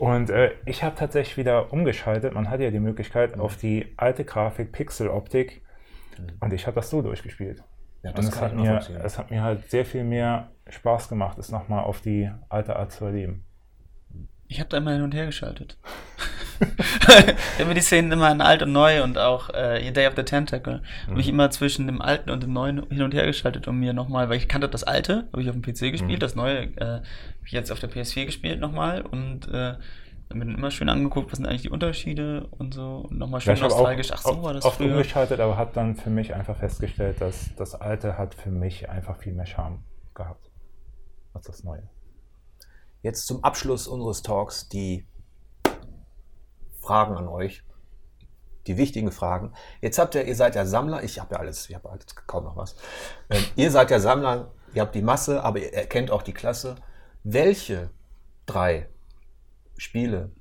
und 0.00 0.30
äh, 0.30 0.52
ich 0.64 0.82
habe 0.82 0.96
tatsächlich 0.96 1.36
wieder 1.36 1.74
umgeschaltet. 1.74 2.32
Man 2.32 2.48
hat 2.48 2.60
ja 2.60 2.70
die 2.70 2.80
Möglichkeit 2.80 3.36
mhm. 3.36 3.42
auf 3.42 3.58
die 3.58 3.92
alte 3.98 4.24
Grafik, 4.24 4.72
Pixel-Optik. 4.72 5.60
Mhm. 6.16 6.26
Und 6.40 6.54
ich 6.54 6.66
habe 6.66 6.74
das 6.76 6.88
so 6.88 7.02
durchgespielt. 7.02 7.62
Ja, 8.02 8.12
das 8.12 8.24
Und 8.24 8.32
es 8.32 8.40
hat, 8.40 8.56
mir, 8.56 8.80
es 9.04 9.18
hat 9.18 9.30
mir 9.30 9.42
halt 9.42 9.70
sehr 9.70 9.84
viel 9.84 10.04
mehr 10.04 10.52
Spaß 10.70 11.10
gemacht, 11.10 11.36
es 11.36 11.50
nochmal 11.50 11.84
auf 11.84 12.00
die 12.00 12.30
alte 12.48 12.76
Art 12.76 12.92
zu 12.92 13.04
erleben. 13.04 13.44
Ich 14.48 14.58
habe 14.58 14.70
da 14.70 14.78
immer 14.78 14.92
hin 14.92 15.02
und 15.02 15.14
her 15.14 15.26
geschaltet. 15.26 15.76
ich 16.60 17.64
habe 17.64 17.74
die 17.74 17.80
Szenen 17.80 18.12
immer 18.12 18.30
in 18.30 18.40
alt 18.40 18.62
und 18.62 18.72
neu 18.72 19.02
und 19.02 19.18
auch 19.18 19.48
äh, 19.50 19.90
Day 19.90 20.06
of 20.06 20.14
the 20.16 20.22
Tentacle. 20.22 20.82
Mhm. 21.06 21.10
Habe 21.10 21.20
ich 21.20 21.28
immer 21.28 21.50
zwischen 21.50 21.86
dem 21.86 22.02
alten 22.02 22.30
und 22.30 22.42
dem 22.42 22.52
neuen 22.52 22.86
hin 22.90 23.02
und 23.02 23.14
her 23.14 23.26
geschaltet, 23.26 23.66
um 23.68 23.78
mir 23.78 23.92
nochmal, 23.92 24.28
weil 24.28 24.36
ich 24.36 24.48
kannte 24.48 24.68
das 24.68 24.84
alte, 24.84 25.28
habe 25.32 25.42
ich 25.42 25.48
auf 25.48 25.56
dem 25.56 25.62
PC 25.62 25.92
gespielt, 25.92 26.18
mhm. 26.18 26.20
das 26.20 26.34
neue 26.34 26.64
äh, 26.76 26.84
habe 26.84 27.46
ich 27.46 27.52
jetzt 27.52 27.72
auf 27.72 27.80
der 27.80 27.90
PS4 27.90 28.26
gespielt 28.26 28.60
nochmal 28.60 29.02
und 29.02 29.48
äh, 29.48 29.74
mir 30.34 30.44
dann 30.44 30.54
immer 30.54 30.70
schön 30.70 30.88
angeguckt, 30.88 31.32
was 31.32 31.38
sind 31.38 31.46
eigentlich 31.46 31.62
die 31.62 31.70
Unterschiede 31.70 32.46
und 32.50 32.74
so 32.74 33.06
und 33.08 33.18
nochmal 33.18 33.40
schön 33.40 33.56
ja, 33.56 33.64
nostalgisch. 33.64 34.12
Ach 34.12 34.22
so 34.22 34.42
war 34.42 34.54
das 34.54 34.64
oft 34.64 34.76
früher. 34.76 34.92
umgeschaltet, 34.92 35.40
aber 35.40 35.56
habe 35.56 35.72
dann 35.74 35.96
für 35.96 36.10
mich 36.10 36.34
einfach 36.34 36.56
festgestellt, 36.56 37.20
dass 37.20 37.54
das 37.56 37.74
alte 37.74 38.16
hat 38.16 38.34
für 38.34 38.50
mich 38.50 38.88
einfach 38.88 39.16
viel 39.16 39.32
mehr 39.32 39.46
Charme 39.46 39.82
gehabt 40.14 40.50
als 41.32 41.46
das 41.46 41.64
neue. 41.64 41.88
Jetzt 43.02 43.26
zum 43.26 43.42
Abschluss 43.42 43.88
unseres 43.88 44.22
Talks 44.22 44.68
die 44.68 45.06
Fragen 46.80 47.16
an 47.16 47.28
euch. 47.28 47.62
Die 48.66 48.76
wichtigen 48.76 49.10
Fragen. 49.10 49.54
Jetzt 49.80 49.98
habt 49.98 50.14
ihr, 50.14 50.24
ihr 50.24 50.36
seid 50.36 50.54
ja 50.54 50.66
Sammler, 50.66 51.02
ich 51.02 51.18
habe 51.18 51.34
ja 51.34 51.40
alles, 51.40 51.68
ich 51.68 51.74
habe 51.74 51.90
alles 51.90 52.14
kaum 52.26 52.44
noch 52.44 52.56
was. 52.56 52.76
Ähm, 53.30 53.42
ihr 53.56 53.70
seid 53.70 53.90
ja 53.90 53.98
Sammler, 54.00 54.52
ihr 54.74 54.82
habt 54.82 54.94
die 54.94 55.02
Masse, 55.02 55.42
aber 55.42 55.60
ihr 55.60 55.72
erkennt 55.72 56.10
auch 56.10 56.22
die 56.22 56.34
Klasse. 56.34 56.76
Welche 57.24 57.90
drei 58.46 58.88
Spiele, 59.76 60.32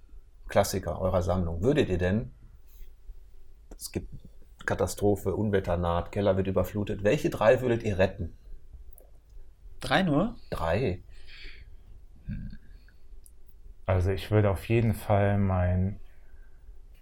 Klassiker 0.49 0.99
eurer 0.99 1.21
Sammlung 1.21 1.61
würdet 1.61 1.89
ihr 1.89 1.97
denn, 1.97 2.31
es 3.77 3.91
gibt 3.91 4.09
Katastrophe, 4.65 5.35
Unwetter 5.35 5.77
naht, 5.77 6.11
Keller 6.11 6.35
wird 6.35 6.47
überflutet, 6.47 7.03
welche 7.03 7.29
drei 7.29 7.61
würdet 7.61 7.83
ihr 7.83 7.97
retten? 7.97 8.35
Drei 9.79 10.03
nur? 10.03 10.35
Drei. 10.49 11.03
Also 13.85 14.11
ich 14.11 14.29
würde 14.29 14.51
auf 14.51 14.67
jeden 14.67 14.93
Fall 14.93 15.37
mein 15.37 15.99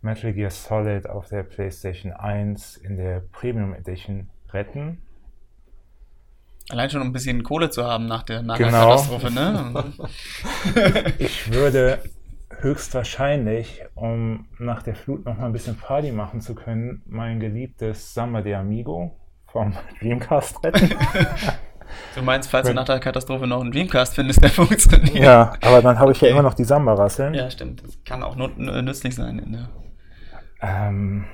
Metal 0.02 0.34
Gear 0.34 0.52
Solid 0.52 1.10
auf 1.10 1.28
der 1.28 1.44
PlayStation 1.44 2.12
1 2.12 2.78
in 2.78 2.98
der 2.98 3.22
Premium 3.32 3.74
Edition 3.74 4.30
retten. 4.52 5.02
Allein 6.70 6.90
schon 6.90 7.02
um 7.02 7.08
ein 7.08 7.14
bisschen 7.14 7.44
Kohle 7.44 7.70
zu 7.70 7.86
haben 7.86 8.08
nach 8.08 8.24
der, 8.24 8.42
nach 8.42 8.58
genau. 8.58 8.72
Katastrophe, 8.72 9.32
ne? 9.32 9.94
ich 11.18 11.52
würde 11.52 12.00
höchstwahrscheinlich, 12.60 13.84
um 13.96 14.48
nach 14.58 14.84
der 14.84 14.96
Flut 14.96 15.26
noch 15.26 15.38
mal 15.38 15.46
ein 15.46 15.54
bisschen 15.54 15.78
Party 15.78 16.12
machen 16.12 16.42
zu 16.42 16.56
können, 16.56 17.02
mein 17.06 17.40
geliebtes 17.40 18.14
Samba 18.14 18.42
de 18.42 18.54
Amigo 18.56 19.16
vom 19.48 19.74
Dreamcast 20.02 20.64
retten. 20.64 20.94
Du 22.16 22.22
meinst, 22.22 22.50
falls 22.50 22.68
Wenn, 22.68 22.76
du 22.76 22.82
nach 22.82 22.86
der 22.86 23.00
Katastrophe 23.00 23.48
noch 23.48 23.62
einen 23.62 23.72
Dreamcast 23.72 24.16
findest, 24.16 24.44
der 24.44 24.50
funktioniert. 24.50 25.16
Ja, 25.16 25.54
aber 25.62 25.82
dann 25.82 25.98
habe 25.98 26.12
ich 26.12 26.18
okay. 26.18 26.28
ja 26.28 26.32
immer 26.32 26.44
noch 26.44 26.54
die 26.54 26.66
Samba-Rasseln. 26.66 27.34
Ja, 27.34 27.50
stimmt. 27.50 27.82
Das 27.82 27.98
kann 28.04 28.24
auch 28.24 28.36
nützlich 28.36 29.16
sein. 29.16 29.38
Ne? 29.48 29.70
Ähm, 30.62 31.26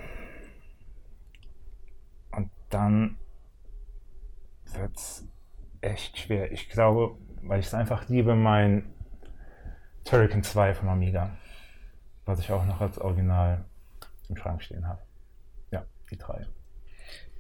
und 2.31 2.49
dann 2.69 3.17
wird 4.73 4.97
es 4.97 5.27
echt 5.81 6.17
schwer. 6.17 6.51
Ich 6.51 6.69
glaube, 6.69 7.17
weil 7.41 7.59
ich 7.59 7.67
es 7.67 7.73
einfach 7.73 8.07
liebe, 8.09 8.35
mein 8.35 8.93
Turrican 10.05 10.43
2 10.43 10.73
vom 10.73 10.89
Amiga, 10.89 11.37
was 12.25 12.39
ich 12.39 12.51
auch 12.51 12.65
noch 12.65 12.81
als 12.81 12.97
Original 12.97 13.65
im 14.29 14.37
Schrank 14.37 14.63
stehen 14.63 14.87
habe. 14.87 15.01
Ja, 15.71 15.85
die 16.09 16.17
drei. 16.17 16.45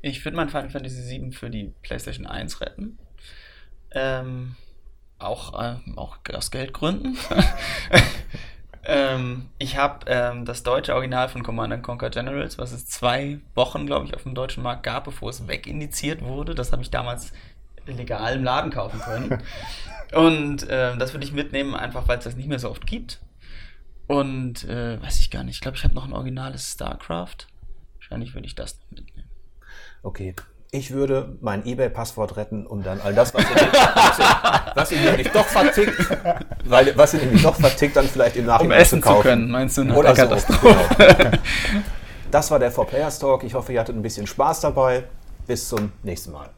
Ich 0.01 0.23
würde 0.25 0.35
mein 0.35 0.49
Final 0.49 0.69
Fantasy 0.69 1.09
VII 1.09 1.31
für 1.31 1.49
die 1.49 1.73
PlayStation 1.81 2.27
1 2.27 2.61
retten. 2.61 2.99
Ähm, 3.91 4.55
auch, 5.17 5.59
äh, 5.61 5.77
auch 5.95 6.17
aus 6.33 6.51
Geldgründen. 6.51 7.17
ähm, 8.85 9.49
ich 9.59 9.77
habe 9.77 10.05
ähm, 10.07 10.45
das 10.45 10.63
deutsche 10.63 10.93
Original 10.93 11.29
von 11.29 11.43
Command 11.43 11.81
Conquer 11.83 12.09
Generals, 12.09 12.57
was 12.57 12.71
es 12.71 12.85
zwei 12.85 13.39
Wochen, 13.55 13.85
glaube 13.85 14.05
ich, 14.05 14.13
auf 14.13 14.23
dem 14.23 14.35
deutschen 14.35 14.63
Markt 14.63 14.83
gab, 14.83 15.05
bevor 15.05 15.29
es 15.29 15.47
wegindiziert 15.47 16.21
wurde. 16.21 16.53
Das 16.53 16.71
habe 16.71 16.81
ich 16.81 16.91
damals 16.91 17.31
legal 17.85 18.35
im 18.35 18.43
Laden 18.43 18.71
kaufen 18.71 18.99
können. 18.99 19.41
Und 20.13 20.69
äh, 20.69 20.95
das 20.97 21.13
würde 21.13 21.25
ich 21.25 21.33
mitnehmen, 21.33 21.75
einfach 21.75 22.07
weil 22.07 22.17
es 22.17 22.23
das 22.25 22.35
nicht 22.35 22.47
mehr 22.47 22.59
so 22.59 22.69
oft 22.69 22.85
gibt. 22.85 23.19
Und 24.07 24.65
äh, 24.65 25.01
weiß 25.01 25.19
ich 25.19 25.31
gar 25.31 25.43
nicht. 25.43 25.55
Ich 25.55 25.61
glaube, 25.61 25.77
ich 25.77 25.83
habe 25.83 25.95
noch 25.95 26.05
ein 26.05 26.13
originales 26.13 26.73
StarCraft. 26.73 27.47
Wahrscheinlich 27.95 28.33
würde 28.33 28.47
ich 28.47 28.55
das 28.55 28.79
noch 28.79 28.91
mitnehmen. 28.91 29.29
Okay. 30.03 30.35
Ich 30.75 30.89
würde 30.89 31.37
mein 31.39 31.67
eBay-Passwort 31.67 32.35
retten 32.35 32.65
und 32.65 32.83
dann 32.83 32.99
all 32.99 33.13
das, 33.13 33.31
was 33.35 33.43
ihr, 33.43 33.55
was 33.55 34.17
ihr, 34.17 34.71
was 34.73 34.91
ihr 34.91 35.01
nämlich 35.01 35.31
doch 35.31 35.45
vertickt, 35.45 35.93
weil 36.65 36.97
was 36.97 37.13
ihr 37.13 37.19
nämlich 37.19 37.43
doch 37.43 37.55
vertickt, 37.55 37.95
dann 37.95 38.07
vielleicht 38.07 38.37
im 38.37 38.47
Nachhinein 38.47 38.77
um 38.77 38.81
essen 38.81 39.03
zu, 39.03 39.07
kaufen. 39.07 39.21
zu 39.21 39.27
können, 39.29 39.51
meinst 39.51 39.77
du? 39.77 39.83
Oder 39.93 40.15
so. 40.15 40.27
Genau. 40.27 40.75
Das 42.31 42.49
war 42.49 42.57
der 42.57 42.73
4Players 42.73 43.19
Talk. 43.19 43.43
Ich 43.43 43.53
hoffe, 43.53 43.71
ihr 43.71 43.79
hattet 43.79 43.95
ein 43.95 44.01
bisschen 44.01 44.25
Spaß 44.25 44.61
dabei. 44.61 45.03
Bis 45.45 45.69
zum 45.69 45.91
nächsten 46.01 46.31
Mal. 46.31 46.49